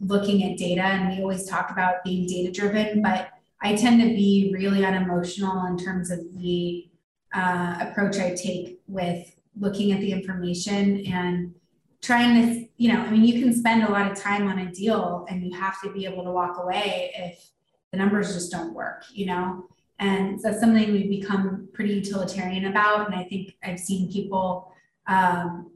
looking 0.00 0.50
at 0.50 0.58
data. 0.58 0.82
And 0.82 1.08
we 1.10 1.22
always 1.22 1.48
talk 1.48 1.70
about 1.70 2.02
being 2.04 2.26
data 2.26 2.50
driven, 2.50 3.02
but 3.02 3.30
I 3.62 3.76
tend 3.76 4.00
to 4.02 4.08
be 4.08 4.50
really 4.52 4.84
unemotional 4.84 5.66
in 5.66 5.78
terms 5.78 6.10
of 6.10 6.20
the 6.34 6.88
uh, 7.34 7.76
approach 7.80 8.18
I 8.18 8.34
take 8.34 8.80
with 8.86 9.34
looking 9.58 9.92
at 9.92 10.00
the 10.00 10.12
information 10.12 11.06
and 11.06 11.54
trying 12.02 12.42
to, 12.42 12.66
you 12.76 12.92
know, 12.92 13.00
I 13.00 13.10
mean, 13.10 13.24
you 13.24 13.40
can 13.42 13.54
spend 13.54 13.82
a 13.82 13.90
lot 13.90 14.10
of 14.10 14.18
time 14.18 14.48
on 14.48 14.58
a 14.58 14.70
deal 14.70 15.26
and 15.28 15.44
you 15.44 15.58
have 15.58 15.80
to 15.82 15.92
be 15.92 16.04
able 16.04 16.24
to 16.24 16.30
walk 16.30 16.58
away 16.58 17.12
if 17.16 17.50
the 17.92 17.98
numbers 17.98 18.34
just 18.34 18.50
don't 18.50 18.74
work, 18.74 19.04
you 19.12 19.26
know? 19.26 19.68
And 19.98 20.40
that's 20.42 20.60
something 20.60 20.92
we've 20.92 21.08
become 21.08 21.68
pretty 21.72 21.94
utilitarian 21.94 22.66
about. 22.66 23.06
And 23.06 23.14
I 23.14 23.24
think 23.24 23.56
I've 23.62 23.80
seen 23.80 24.12
people, 24.12 24.72
um, 25.06 25.70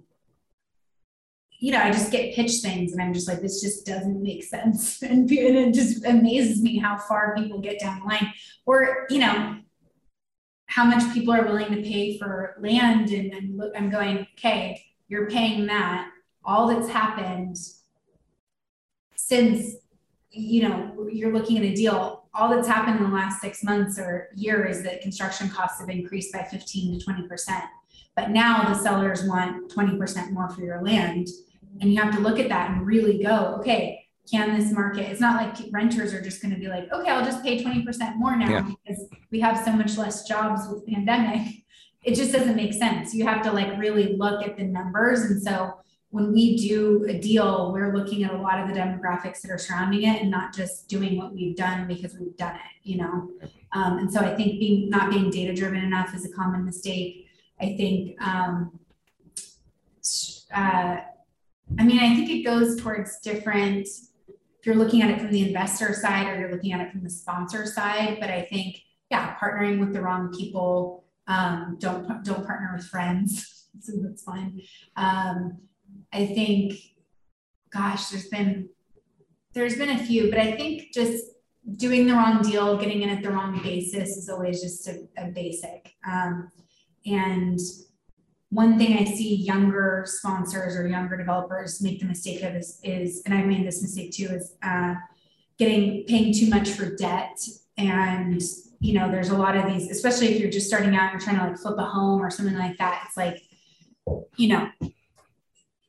you 1.59 1.73
know, 1.73 1.81
I 1.81 1.91
just 1.91 2.11
get 2.11 2.35
pitched 2.35 2.63
things 2.63 2.93
and 2.93 3.03
I'm 3.03 3.15
just 3.15 3.29
like, 3.29 3.41
this 3.41 3.61
just 3.61 3.87
doesn't 3.87 4.23
make 4.23 4.45
sense. 4.45 5.03
And, 5.11 5.31
and 5.31 5.57
it 5.57 5.75
just 5.75 6.05
amazes 6.05 6.61
me 6.63 6.79
how 6.79 6.99
far 6.99 7.35
people 7.37 7.61
get 7.61 7.81
down 7.81 8.01
the 8.01 8.07
line. 8.07 8.33
Or, 8.67 9.07
you 9.11 9.19
know, 9.19 9.59
how 10.67 10.85
much 10.85 11.13
people 11.13 11.35
are 11.35 11.45
willing 11.45 11.75
to 11.75 11.83
pay 11.83 12.19
for 12.19 12.57
land. 12.61 13.11
And, 13.11 13.57
look, 13.57 13.73
I'm 13.77 13.91
going, 13.91 14.27
okay, 14.39 14.85
you're 15.09 15.29
paying 15.29 15.67
that. 15.67 16.09
All 16.45 16.69
that's 16.69 16.89
happened 16.89 17.59
since, 19.17 19.75
you 20.31 20.69
know, 20.69 21.09
you're 21.11 21.33
looking 21.33 21.59
at 21.59 21.65
a 21.65 21.75
deal 21.75 22.21
all 22.33 22.51
that's 22.51 22.69
happened 22.69 22.99
in 22.99 23.11
the 23.11 23.15
last 23.15 23.41
six 23.41 23.65
months 23.65 23.99
or 23.99 24.29
year 24.35 24.65
is 24.65 24.83
that 24.85 25.03
construction 25.03 25.49
costs 25.49 25.81
have 25.81 25.89
increased 25.89 26.33
by 26.33 26.43
15 26.43 27.01
to 27.01 27.05
20%. 27.05 27.63
But 28.15 28.31
now 28.31 28.69
the 28.69 28.75
sellers 28.75 29.25
want 29.25 29.73
20% 29.73 30.33
more 30.33 30.49
for 30.51 30.61
your 30.61 30.83
land. 30.83 31.29
And 31.81 31.93
you 31.93 32.01
have 32.01 32.15
to 32.15 32.21
look 32.21 32.39
at 32.39 32.49
that 32.49 32.71
and 32.71 32.87
really 32.87 33.23
go, 33.23 33.57
okay, 33.59 34.07
can 34.31 34.57
this 34.57 34.73
market? 34.73 35.11
It's 35.11 35.21
not 35.21 35.43
like 35.43 35.57
renters 35.73 36.15
are 36.15 36.23
just 36.23 36.41
going 36.41 36.55
to 36.55 36.61
be 36.61 36.69
like, 36.69 36.93
okay, 36.93 37.11
I'll 37.11 37.25
just 37.25 37.43
pay 37.43 37.63
20% 37.63 38.17
more 38.17 38.37
now 38.37 38.49
yeah. 38.49 38.63
because 38.85 39.07
we 39.31 39.41
have 39.41 39.65
so 39.65 39.73
much 39.73 39.97
less 39.97 40.27
jobs 40.29 40.69
with 40.69 40.87
pandemic. 40.87 41.65
It 42.03 42.15
just 42.15 42.33
doesn't 42.33 42.57
make 42.57 42.73
sense. 42.75 43.13
You 43.13 43.27
have 43.27 43.43
to 43.43 43.53
like 43.53 43.77
really 43.79 44.17
look 44.17 44.47
at 44.47 44.57
the 44.57 44.65
numbers. 44.65 45.23
And 45.23 45.43
so 45.43 45.75
when 46.11 46.33
we 46.33 46.57
do 46.57 47.07
a 47.09 47.19
deal, 47.19 47.73
we're 47.73 47.95
looking 47.95 48.25
at 48.25 48.33
a 48.33 48.37
lot 48.37 48.59
of 48.59 48.69
the 48.69 48.75
demographics 48.75 49.41
that 49.43 49.51
are 49.51 49.59
surrounding 49.59 50.03
it 50.03 50.21
and 50.21 50.31
not 50.31 50.53
just 50.53 50.89
doing 50.89 51.17
what 51.17 51.33
we've 51.33 51.57
done 51.57 51.87
because 51.87 52.17
we've 52.19 52.37
done 52.37 52.57
it, 52.57 52.61
you 52.83 52.99
know? 52.99 53.31
Um, 53.73 53.99
and 53.99 54.13
so 54.13 54.21
I 54.21 54.35
think 54.35 54.59
being 54.59 54.91
not 54.91 55.11
being 55.11 55.31
data 55.31 55.55
driven 55.55 55.85
enough 55.85 56.13
is 56.13 56.25
a 56.25 56.33
common 56.33 56.65
mistake. 56.65 57.29
I 57.61 57.77
think, 57.77 58.21
um, 58.21 58.81
uh, 60.53 60.97
I 61.79 61.85
mean, 61.85 62.01
I 62.01 62.17
think 62.17 62.29
it 62.29 62.43
goes 62.43 62.81
towards 62.81 63.21
different, 63.21 63.87
if 63.87 64.67
you're 64.67 64.75
looking 64.75 65.03
at 65.03 65.11
it 65.11 65.21
from 65.21 65.31
the 65.31 65.47
investor 65.47 65.95
side 65.95 66.27
or 66.27 66.41
you're 66.41 66.51
looking 66.51 66.73
at 66.73 66.81
it 66.81 66.91
from 66.91 67.05
the 67.05 67.11
sponsor 67.11 67.67
side, 67.67 68.19
but 68.19 68.31
I 68.31 68.43
think, 68.43 68.83
yeah, 69.11 69.37
partnering 69.39 69.79
with 69.79 69.93
the 69.93 70.03
wrong 70.03 70.35
people, 70.37 71.05
um, 71.29 71.77
don't, 71.79 72.25
don't 72.25 72.45
partner 72.45 72.73
with 72.75 72.85
friends. 72.87 73.69
so 73.81 73.93
that's 74.03 74.25
fine. 74.25 74.61
I 76.13 76.27
think, 76.27 76.75
gosh, 77.73 78.09
there's 78.09 78.29
been 78.29 78.69
there's 79.53 79.77
been 79.77 79.91
a 79.91 79.99
few, 79.99 80.31
but 80.31 80.39
I 80.39 80.53
think 80.53 80.93
just 80.93 81.25
doing 81.77 82.07
the 82.07 82.15
wrong 82.15 82.43
deal, 82.43 82.77
getting 82.77 83.03
in 83.03 83.11
at 83.11 83.23
the 83.23 83.31
wrong 83.31 83.61
basis 83.63 84.17
is 84.17 84.29
always 84.29 84.61
just 84.61 84.87
a, 84.89 85.09
a 85.19 85.27
basic. 85.27 85.95
Um, 86.07 86.51
and 87.05 87.59
one 88.51 88.79
thing 88.79 88.97
I 88.97 89.05
see 89.05 89.35
younger 89.37 90.05
sponsors 90.07 90.77
or 90.77 90.87
younger 90.89 91.17
developers 91.17 91.81
make 91.81 92.01
the 92.01 92.07
mistake 92.07 92.43
of 92.43 92.55
is, 92.55 92.81
is 92.83 93.23
and 93.25 93.35
I've 93.35 93.47
made 93.47 93.67
this 93.67 93.83
mistake 93.83 94.13
too, 94.13 94.27
is 94.27 94.55
uh, 94.63 94.95
getting 95.59 96.05
paying 96.07 96.33
too 96.33 96.49
much 96.49 96.71
for 96.71 96.95
debt. 96.97 97.39
And 97.77 98.43
you 98.81 98.95
know, 98.95 99.11
there's 99.11 99.29
a 99.29 99.37
lot 99.37 99.57
of 99.57 99.67
these, 99.67 99.91
especially 99.91 100.29
if 100.29 100.41
you're 100.41 100.51
just 100.51 100.67
starting 100.67 100.95
out, 100.95 101.13
and 101.13 101.13
you're 101.13 101.21
trying 101.21 101.39
to 101.39 101.51
like 101.51 101.59
flip 101.59 101.79
a 101.79 101.85
home 101.85 102.21
or 102.21 102.31
something 102.31 102.57
like 102.57 102.79
that. 102.79 103.05
It's 103.07 103.17
like, 103.17 103.43
you 104.37 104.49
know, 104.49 104.71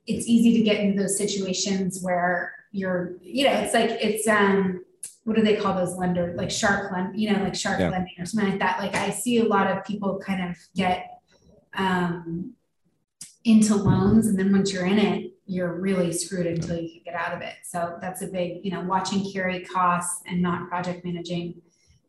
it's 0.07 0.27
easy 0.27 0.53
to 0.57 0.63
get 0.63 0.79
into 0.79 1.01
those 1.01 1.17
situations 1.17 2.01
where 2.01 2.55
you're, 2.71 3.13
you 3.21 3.45
know, 3.45 3.53
it's 3.53 3.73
like 3.73 3.89
it's 3.89 4.27
um 4.27 4.83
what 5.23 5.35
do 5.35 5.43
they 5.43 5.55
call 5.55 5.75
those 5.75 5.95
lenders? 5.95 6.35
Like 6.35 6.49
shark 6.49 6.91
lend, 6.91 7.19
you 7.19 7.31
know, 7.31 7.43
like 7.43 7.55
shark 7.55 7.79
yeah. 7.79 7.89
lending 7.89 8.13
or 8.19 8.25
something 8.25 8.49
like 8.49 8.59
that. 8.59 8.79
Like 8.79 8.95
I 8.95 9.11
see 9.11 9.39
a 9.39 9.45
lot 9.45 9.67
of 9.67 9.83
people 9.85 10.19
kind 10.19 10.49
of 10.49 10.57
get 10.75 11.21
um 11.75 12.53
into 13.43 13.75
loans 13.75 14.27
and 14.27 14.37
then 14.37 14.51
once 14.51 14.71
you're 14.71 14.85
in 14.85 14.99
it, 14.99 15.33
you're 15.45 15.73
really 15.73 16.11
screwed 16.13 16.47
until 16.47 16.79
you 16.79 16.89
can 16.89 17.01
get 17.03 17.15
out 17.15 17.33
of 17.33 17.41
it. 17.41 17.55
So 17.63 17.97
that's 18.01 18.21
a 18.21 18.27
big, 18.27 18.63
you 18.63 18.71
know, 18.71 18.81
watching 18.81 19.31
carry 19.31 19.61
costs 19.61 20.23
and 20.27 20.41
not 20.41 20.69
project 20.69 21.03
managing 21.03 21.61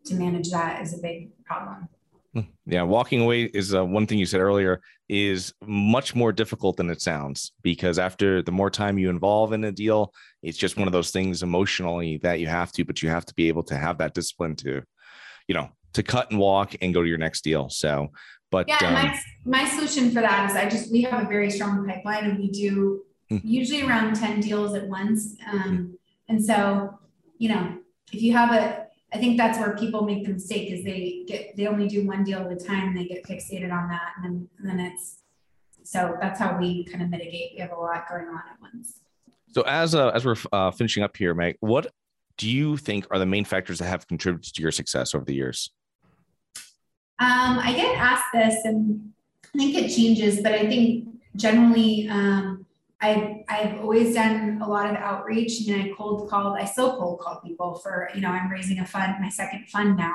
to 0.05 0.15
manage 0.15 0.51
that 0.51 0.83
is 0.83 0.95
a 0.97 0.99
big 0.99 1.31
problem. 1.45 1.89
Hmm. 2.35 2.41
Yeah, 2.65 2.83
walking 2.83 3.21
away 3.21 3.43
is 3.43 3.75
uh, 3.75 3.85
one 3.85 4.07
thing 4.07 4.19
you 4.19 4.25
said 4.25 4.41
earlier 4.41 4.81
is 5.09 5.53
much 5.67 6.15
more 6.15 6.33
difficult 6.33 6.79
than 6.79 6.89
it 6.89 7.03
sounds 7.03 7.53
because 7.63 7.99
after 7.99 8.41
the 8.41 8.53
more 8.53 8.71
time 8.71 8.99
you 8.99 9.11
involve 9.11 9.53
in 9.53 9.65
a 9.65 9.73
deal, 9.73 10.15
it's 10.43 10.57
just 10.57 10.79
one 10.79 10.89
of 10.89 10.93
those 10.93 11.11
things 11.11 11.43
emotionally 11.43 12.17
that 12.19 12.41
you 12.41 12.47
have 12.47 12.73
to, 12.73 12.85
but 12.85 13.03
you 13.03 13.11
have 13.11 13.27
to 13.27 13.35
be 13.35 13.49
able 13.49 13.63
to 13.65 13.77
have 13.77 13.99
that 13.99 14.15
discipline 14.15 14.57
to, 14.57 14.83
you 15.47 15.55
know, 15.55 15.69
to 15.93 16.03
cut 16.03 16.31
and 16.31 16.41
walk 16.41 16.75
and 16.81 16.95
go 16.95 17.03
to 17.03 17.09
your 17.09 17.19
next 17.19 17.45
deal. 17.45 17.69
So, 17.69 18.09
but 18.51 18.67
yeah, 18.67 18.79
um, 18.79 18.93
my 18.95 19.21
my 19.45 19.69
solution 19.69 20.11
for 20.11 20.21
that 20.21 20.51
is 20.51 20.57
I 20.57 20.69
just 20.69 20.91
we 20.91 21.03
have 21.03 21.25
a 21.25 21.29
very 21.29 21.51
strong 21.51 21.87
pipeline 21.87 22.25
and 22.25 22.39
we 22.39 22.51
do 22.51 23.03
hmm. 23.29 23.39
usually 23.43 23.83
around 23.83 24.15
ten 24.15 24.41
deals 24.41 24.75
at 24.75 24.87
once, 24.89 25.37
um, 25.51 25.99
and 26.29 26.43
so 26.43 26.99
you 27.39 27.51
know 27.51 27.79
if 28.13 28.23
you 28.23 28.33
have 28.33 28.53
a 28.53 28.82
I 29.15 29.19
think 29.19 29.37
that's 29.37 29.59
where 29.59 29.77
people 29.77 30.03
make 30.03 30.25
the 30.25 30.33
mistake 30.33 30.71
is 30.71 30.85
they 30.85 31.25
get 31.27 31.57
they 31.57 31.67
only 31.67 31.87
do 31.87 32.07
one 32.07 32.25
deal 32.25 32.41
at 32.41 32.53
a 32.53 32.57
time 32.57 32.89
and 32.89 32.97
they 32.97 33.05
get 33.05 33.25
fixated 33.25 33.73
on 33.73 33.89
that 33.89 34.13
and 34.17 34.25
then 34.25 34.49
and 34.59 34.69
then 34.69 34.81
it's 34.81 35.23
so 35.85 36.17
that's 36.21 36.39
how 36.39 36.59
we 36.59 36.85
kind 36.85 37.03
of 37.03 37.11
mitigate. 37.11 37.53
We 37.55 37.61
have 37.61 37.73
a 37.73 37.77
lot 37.77 38.09
going 38.09 38.27
on 38.27 38.43
at 38.51 38.61
once. 38.61 39.01
So 39.49 39.63
as 39.63 39.95
uh, 39.95 40.09
as 40.11 40.25
we're 40.25 40.37
uh, 40.53 40.71
finishing 40.71 41.03
up 41.03 41.17
here, 41.17 41.35
Meg, 41.35 41.57
what 41.61 41.93
do 42.39 42.49
you 42.49 42.77
think 42.77 43.07
are 43.11 43.19
the 43.19 43.27
main 43.27 43.45
factors 43.45 43.79
that 43.79 43.87
have 43.87 44.07
contributed 44.07 44.55
to 44.55 44.63
your 44.63 44.73
success 44.73 45.15
over 45.15 45.25
the 45.25 45.35
years? 45.35 45.71
Um, 47.19 47.59
I 47.59 47.73
get 47.77 47.97
asked 47.97 48.33
this, 48.33 48.65
and 48.65 49.13
I 49.55 49.59
think 49.59 49.77
it 49.77 49.95
changes, 49.95 50.41
but 50.41 50.53
I 50.53 50.67
think 50.67 51.09
generally 51.37 52.09
um, 52.09 52.67
I've, 53.03 53.43
I've 53.49 53.81
always 53.81 54.15
done 54.15 54.61
a 54.63 54.69
lot 54.69 54.89
of 54.89 54.97
outreach 54.97 55.67
and 55.67 55.83
I 55.83 55.93
cold 55.97 56.31
called, 56.31 56.57
I 56.57 56.65
still 56.65 56.97
cold 56.97 57.19
call 57.19 57.41
people 57.41 57.75
for, 57.75 58.09
you 58.15 58.21
know, 58.21 58.29
I'm 58.29 58.49
raising 58.49 58.79
a 58.79 58.87
fund, 58.87 59.15
my 59.21 59.29
second 59.29 59.69
fund 59.69 59.97
now. 59.97 60.15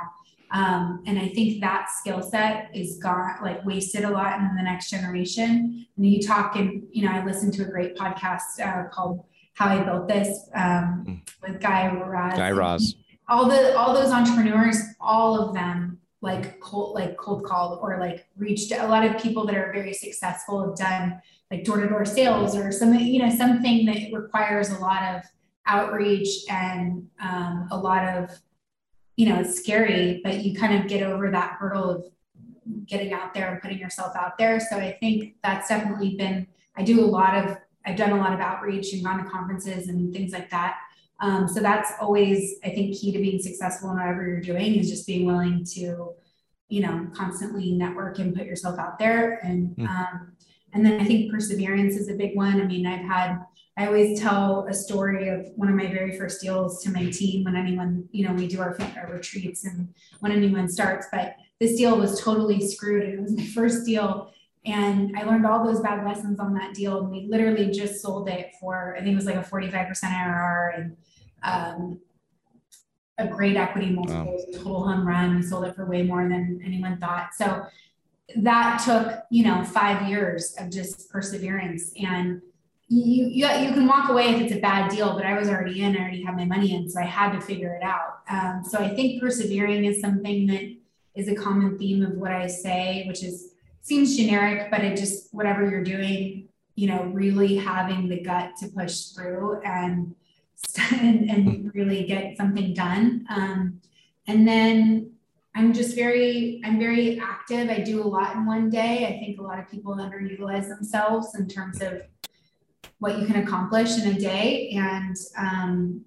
Um, 0.52 1.04
and 1.06 1.20
I 1.20 1.28
think 1.28 1.60
that 1.60 1.90
skill 1.92 2.24
set 2.24 2.70
is 2.74 2.98
gone, 3.00 3.36
like 3.42 3.66
wasted 3.66 4.06
a 4.06 4.10
lot 4.10 4.40
in 4.40 4.56
the 4.56 4.64
next 4.64 4.90
generation. 4.90 5.86
And 5.98 6.06
you 6.06 6.26
talk 6.26 6.56
and, 6.56 6.88
you 6.92 7.06
know, 7.06 7.12
I 7.12 7.26
listened 7.26 7.54
to 7.56 7.64
a 7.64 7.70
great 7.70 7.98
podcast 7.98 8.60
uh, 8.64 8.88
called 8.88 9.26
How 9.56 9.68
I 9.68 9.84
Built 9.84 10.08
This 10.08 10.50
um, 10.56 11.04
mm. 11.06 11.22
with 11.46 11.62
Guy 11.62 11.92
Raz. 11.94 12.38
Guy 12.38 12.52
Raz. 12.52 12.96
All 13.28 13.50
the, 13.50 13.78
all 13.78 13.94
those 13.94 14.14
entrepreneurs, 14.14 14.78
all 15.02 15.42
of 15.42 15.54
them 15.54 16.00
like 16.22 16.60
cold, 16.60 16.96
like 16.96 17.16
cold 17.18 17.44
called 17.44 17.80
or 17.82 18.00
like 18.00 18.28
reached 18.38 18.72
a 18.72 18.88
lot 18.88 19.06
of 19.06 19.22
people 19.22 19.46
that 19.46 19.56
are 19.56 19.72
very 19.72 19.94
successful 19.94 20.66
have 20.66 20.76
done 20.76 21.22
like 21.52 21.64
door-to-door 21.64 22.06
sales 22.06 22.56
or 22.56 22.72
some 22.72 22.94
you 22.94 23.20
know 23.20 23.30
something 23.30 23.86
that 23.86 24.12
requires 24.12 24.70
a 24.70 24.80
lot 24.80 25.16
of 25.16 25.22
outreach 25.68 26.28
and 26.50 27.08
um, 27.22 27.68
a 27.72 27.78
lot 27.78 28.04
of 28.04 28.32
you 29.16 29.30
know 29.30 29.40
it's 29.40 29.60
scary 29.60 30.22
but 30.24 30.44
you 30.44 30.56
kind 30.56 30.82
of 30.82 30.90
get 30.90 31.04
over 31.04 31.30
that 31.30 31.52
hurdle 31.60 31.90
of 31.90 32.06
getting 32.86 33.14
out 33.14 33.34
there 33.34 33.52
and 33.52 33.62
putting 33.62 33.78
yourself 33.78 34.16
out 34.16 34.38
there. 34.38 34.60
So 34.60 34.78
i 34.78 34.98
think 35.00 35.36
that's 35.44 35.70
definitely 35.70 36.16
been 36.16 36.48
i 36.76 36.84
do 36.84 37.00
a 37.00 37.06
lot 37.06 37.36
of 37.36 37.58
i've 37.86 37.96
done 37.96 38.12
a 38.12 38.18
lot 38.18 38.34
of 38.34 38.40
outreach 38.40 38.94
and 38.94 39.04
gone 39.04 39.24
to 39.24 39.30
conferences 39.30 39.88
and 39.88 40.12
things 40.14 40.34
like 40.34 40.50
that 40.50 40.78
um, 41.20 41.48
so 41.48 41.60
that's 41.60 41.92
always 42.00 42.56
i 42.64 42.70
think 42.70 42.96
key 42.96 43.12
to 43.12 43.20
being 43.20 43.42
successful 43.42 43.90
in 43.90 43.98
whatever 43.98 44.26
you're 44.26 44.42
doing 44.42 44.76
is 44.76 44.90
just 44.90 45.08
being 45.08 45.26
willing 45.26 45.64
to 45.64 46.14
you 46.70 46.82
know 46.82 47.08
constantly 47.14 47.72
network 47.72 48.20
and 48.20 48.36
put 48.36 48.46
yourself 48.46 48.78
out 48.78 49.00
there 49.00 49.40
and 49.44 49.76
mm. 49.78 49.88
um, 49.88 50.32
and 50.74 50.86
then 50.86 51.00
I 51.00 51.06
think 51.06 51.32
perseverance 51.32 51.96
is 51.96 52.10
a 52.10 52.14
big 52.14 52.36
one. 52.36 52.62
I 52.62 52.66
mean, 52.66 52.86
I've 52.86 53.06
had, 53.06 53.40
I 53.78 53.88
always 53.88 54.20
tell 54.20 54.68
a 54.70 54.74
story 54.74 55.30
of 55.30 55.48
one 55.56 55.70
of 55.70 55.76
my 55.76 55.88
very 55.88 56.18
first 56.18 56.42
deals 56.42 56.84
to 56.84 56.92
my 56.92 57.10
team 57.10 57.44
when 57.46 57.56
anyone, 57.56 58.08
you 58.12 58.28
know, 58.28 58.34
we 58.34 58.48
do 58.48 58.60
our, 58.60 58.78
our 58.98 59.12
retreats 59.12 59.66
and 59.66 59.94
when 60.20 60.32
anyone 60.32 60.68
starts. 60.68 61.08
But 61.12 61.36
this 61.60 61.78
deal 61.78 61.98
was 61.98 62.22
totally 62.22 62.66
screwed. 62.68 63.04
It 63.04 63.22
was 63.22 63.36
my 63.36 63.46
first 63.56 63.86
deal. 63.86 64.32
And 64.68 65.18
I 65.18 65.24
learned 65.24 65.46
all 65.46 65.66
those 65.66 65.80
bad 65.80 66.06
lessons 66.06 66.40
on 66.40 66.54
that 66.56 66.74
deal. 66.74 67.00
And 67.00 67.10
we 67.10 67.28
literally 67.28 67.72
just 67.72 68.02
sold 68.02 68.28
it 68.30 68.52
for, 68.60 68.96
I 68.96 69.00
think 69.00 69.14
it 69.14 69.16
was 69.16 69.26
like 69.26 69.36
a 69.36 69.40
45% 69.40 69.88
IRR. 70.04 70.78
And, 70.78 70.98
um, 71.44 72.00
a 73.18 73.28
great 73.28 73.56
equity 73.56 73.90
multiple, 73.90 74.38
wow. 74.38 74.58
total 74.58 74.84
home 74.88 75.08
run. 75.08 75.38
We 75.38 75.42
sold 75.42 75.66
it 75.66 75.76
for 75.76 75.86
way 75.86 76.04
more 76.04 76.28
than 76.28 76.62
anyone 76.64 77.00
thought. 77.00 77.34
So 77.34 77.66
that 78.36 78.82
took, 78.86 79.24
you 79.32 79.44
know, 79.44 79.64
five 79.64 80.08
years 80.08 80.54
of 80.60 80.70
just 80.70 81.10
perseverance. 81.10 81.94
And 82.00 82.42
you, 82.90 83.26
you, 83.26 83.48
you 83.48 83.74
can 83.74 83.88
walk 83.88 84.10
away 84.10 84.36
if 84.36 84.42
it's 84.42 84.54
a 84.54 84.60
bad 84.60 84.92
deal, 84.92 85.16
but 85.16 85.26
I 85.26 85.38
was 85.38 85.50
already 85.50 85.82
in, 85.82 85.96
I 85.96 86.00
already 86.00 86.24
had 86.24 86.36
my 86.36 86.46
money 86.46 86.76
in, 86.76 86.90
so 86.90 87.00
I 87.02 87.06
had 87.06 87.34
to 87.34 87.42
figure 87.42 87.74
it 87.74 87.84
out. 87.84 88.20
Um, 88.30 88.64
so 88.64 88.80
I 88.80 88.90
think 88.90 89.22
persevering 89.22 89.84
is 89.84 90.00
something 90.00 90.48
that 90.48 90.64
is 91.16 91.28
a 91.28 91.36
common 91.36 91.78
theme 91.78 92.04
of 92.04 92.14
what 92.14 92.32
I 92.32 92.48
say, 92.48 93.06
which 93.08 93.24
is 93.24 93.47
seems 93.88 94.18
generic, 94.18 94.70
but 94.70 94.84
it 94.84 94.98
just 94.98 95.34
whatever 95.34 95.70
you're 95.70 95.84
doing, 95.84 96.50
you 96.76 96.88
know, 96.88 97.04
really 97.06 97.56
having 97.56 98.10
the 98.10 98.20
gut 98.20 98.52
to 98.60 98.68
push 98.68 99.06
through 99.08 99.62
and 99.62 100.14
and, 101.02 101.30
and 101.30 101.74
really 101.74 102.04
get 102.06 102.36
something 102.36 102.74
done. 102.74 103.26
Um, 103.30 103.82
and 104.28 104.48
then 104.48 105.12
I'm 105.56 105.72
just 105.72 105.96
very, 105.96 106.62
I'm 106.66 106.78
very 106.78 107.20
active. 107.20 107.70
I 107.70 107.80
do 107.80 108.04
a 108.04 108.08
lot 108.08 108.36
in 108.36 108.46
one 108.46 108.70
day. 108.70 109.06
I 109.06 109.20
think 109.20 109.40
a 109.40 109.44
lot 109.44 109.60
of 109.60 109.70
people 109.70 109.96
underutilize 109.96 110.68
themselves 110.68 111.36
in 111.36 111.48
terms 111.48 111.82
of 111.82 112.02
what 113.00 113.20
you 113.20 113.26
can 113.26 113.38
accomplish 113.44 113.98
in 113.98 114.16
a 114.16 114.20
day. 114.20 114.72
And, 114.76 115.16
um, 115.38 116.02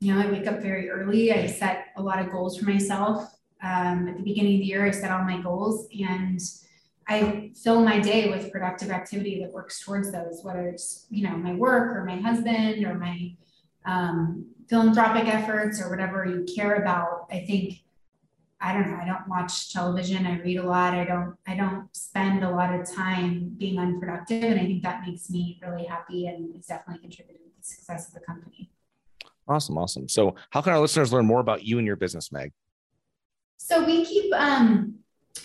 you 0.00 0.14
know, 0.14 0.20
I 0.20 0.30
wake 0.30 0.46
up 0.46 0.60
very 0.60 0.90
early. 0.90 1.32
I 1.32 1.46
set 1.46 1.88
a 1.96 2.02
lot 2.02 2.18
of 2.18 2.32
goals 2.32 2.58
for 2.58 2.64
myself. 2.64 3.38
Um, 3.62 4.08
at 4.08 4.16
the 4.16 4.22
beginning 4.22 4.54
of 4.54 4.60
the 4.60 4.66
year, 4.66 4.86
I 4.86 4.90
set 4.90 5.10
all 5.10 5.24
my 5.24 5.40
goals 5.40 5.86
and 5.92 6.40
I 7.10 7.50
fill 7.60 7.80
my 7.80 7.98
day 7.98 8.30
with 8.30 8.52
productive 8.52 8.90
activity 8.90 9.40
that 9.42 9.52
works 9.52 9.84
towards 9.84 10.12
those, 10.12 10.44
whether 10.44 10.68
it's, 10.68 11.06
you 11.10 11.28
know, 11.28 11.36
my 11.36 11.54
work 11.54 11.96
or 11.96 12.04
my 12.04 12.16
husband 12.16 12.86
or 12.86 12.94
my 12.94 13.34
um, 13.84 14.46
philanthropic 14.68 15.26
efforts 15.26 15.82
or 15.82 15.90
whatever 15.90 16.24
you 16.24 16.46
care 16.54 16.76
about. 16.76 17.26
I 17.32 17.40
think 17.40 17.80
I 18.62 18.74
don't 18.74 18.90
know, 18.90 18.98
I 19.02 19.06
don't 19.06 19.26
watch 19.26 19.72
television, 19.72 20.26
I 20.26 20.38
read 20.38 20.58
a 20.58 20.62
lot, 20.62 20.94
I 20.94 21.04
don't 21.04 21.34
I 21.48 21.56
don't 21.56 21.88
spend 21.96 22.44
a 22.44 22.50
lot 22.50 22.78
of 22.78 22.88
time 22.88 23.56
being 23.58 23.78
unproductive 23.78 24.44
and 24.44 24.60
I 24.60 24.64
think 24.64 24.82
that 24.84 25.04
makes 25.04 25.30
me 25.30 25.58
really 25.66 25.86
happy 25.86 26.28
and 26.28 26.54
it's 26.54 26.68
definitely 26.68 27.00
contributed 27.00 27.42
to 27.42 27.50
the 27.58 27.66
success 27.66 28.08
of 28.08 28.14
the 28.14 28.20
company. 28.20 28.70
Awesome, 29.48 29.78
awesome. 29.78 30.08
So 30.08 30.36
how 30.50 30.60
can 30.60 30.74
our 30.74 30.78
listeners 30.78 31.12
learn 31.12 31.26
more 31.26 31.40
about 31.40 31.64
you 31.64 31.78
and 31.78 31.86
your 31.86 31.96
business, 31.96 32.30
Meg? 32.30 32.52
So 33.56 33.84
we 33.84 34.04
keep 34.04 34.32
um 34.34 34.94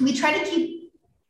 we 0.01 0.13
try 0.13 0.37
to 0.37 0.45
keep 0.45 0.74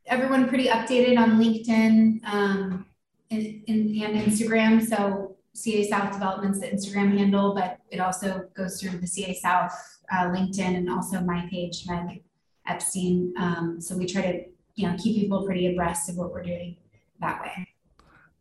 everyone 0.07 0.47
pretty 0.47 0.67
updated 0.67 1.17
on 1.17 1.39
LinkedIn 1.39 2.23
um 2.25 2.85
and, 3.31 3.63
and, 3.67 3.95
and 3.95 4.31
Instagram. 4.31 4.85
So 4.85 5.35
CA 5.53 5.87
South 5.87 6.13
Development's 6.13 6.59
the 6.59 6.67
Instagram 6.67 7.17
handle, 7.17 7.53
but 7.53 7.79
it 7.89 7.99
also 7.99 8.47
goes 8.55 8.79
through 8.79 8.99
the 8.99 9.07
CA 9.07 9.33
South 9.33 9.73
uh, 10.11 10.25
LinkedIn 10.25 10.75
and 10.77 10.89
also 10.89 11.21
my 11.21 11.47
page, 11.49 11.85
Meg 11.87 12.23
Epstein. 12.67 13.33
Um, 13.39 13.79
so 13.79 13.97
we 13.97 14.05
try 14.05 14.21
to, 14.21 14.43
you 14.75 14.87
know, 14.87 14.95
keep 14.97 15.15
people 15.15 15.45
pretty 15.45 15.71
abreast 15.71 16.09
of 16.09 16.17
what 16.17 16.31
we're 16.31 16.43
doing 16.43 16.75
that 17.21 17.41
way. 17.41 17.67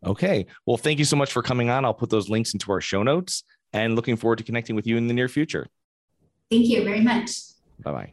Okay. 0.04 0.46
Well, 0.66 0.76
thank 0.76 0.98
you 0.98 1.04
so 1.04 1.16
much 1.16 1.32
for 1.32 1.42
coming 1.42 1.70
on. 1.70 1.84
I'll 1.84 1.94
put 1.94 2.10
those 2.10 2.28
links 2.28 2.52
into 2.52 2.70
our 2.72 2.80
show 2.80 3.02
notes 3.02 3.44
and 3.72 3.96
looking 3.96 4.16
forward 4.16 4.36
to 4.36 4.44
connecting 4.44 4.76
with 4.76 4.86
you 4.86 4.96
in 4.96 5.06
the 5.06 5.14
near 5.14 5.28
future. 5.28 5.66
Thank 6.50 6.66
you 6.66 6.84
very 6.84 7.00
much. 7.00 7.30
Bye 7.82 7.92
bye. 7.92 8.12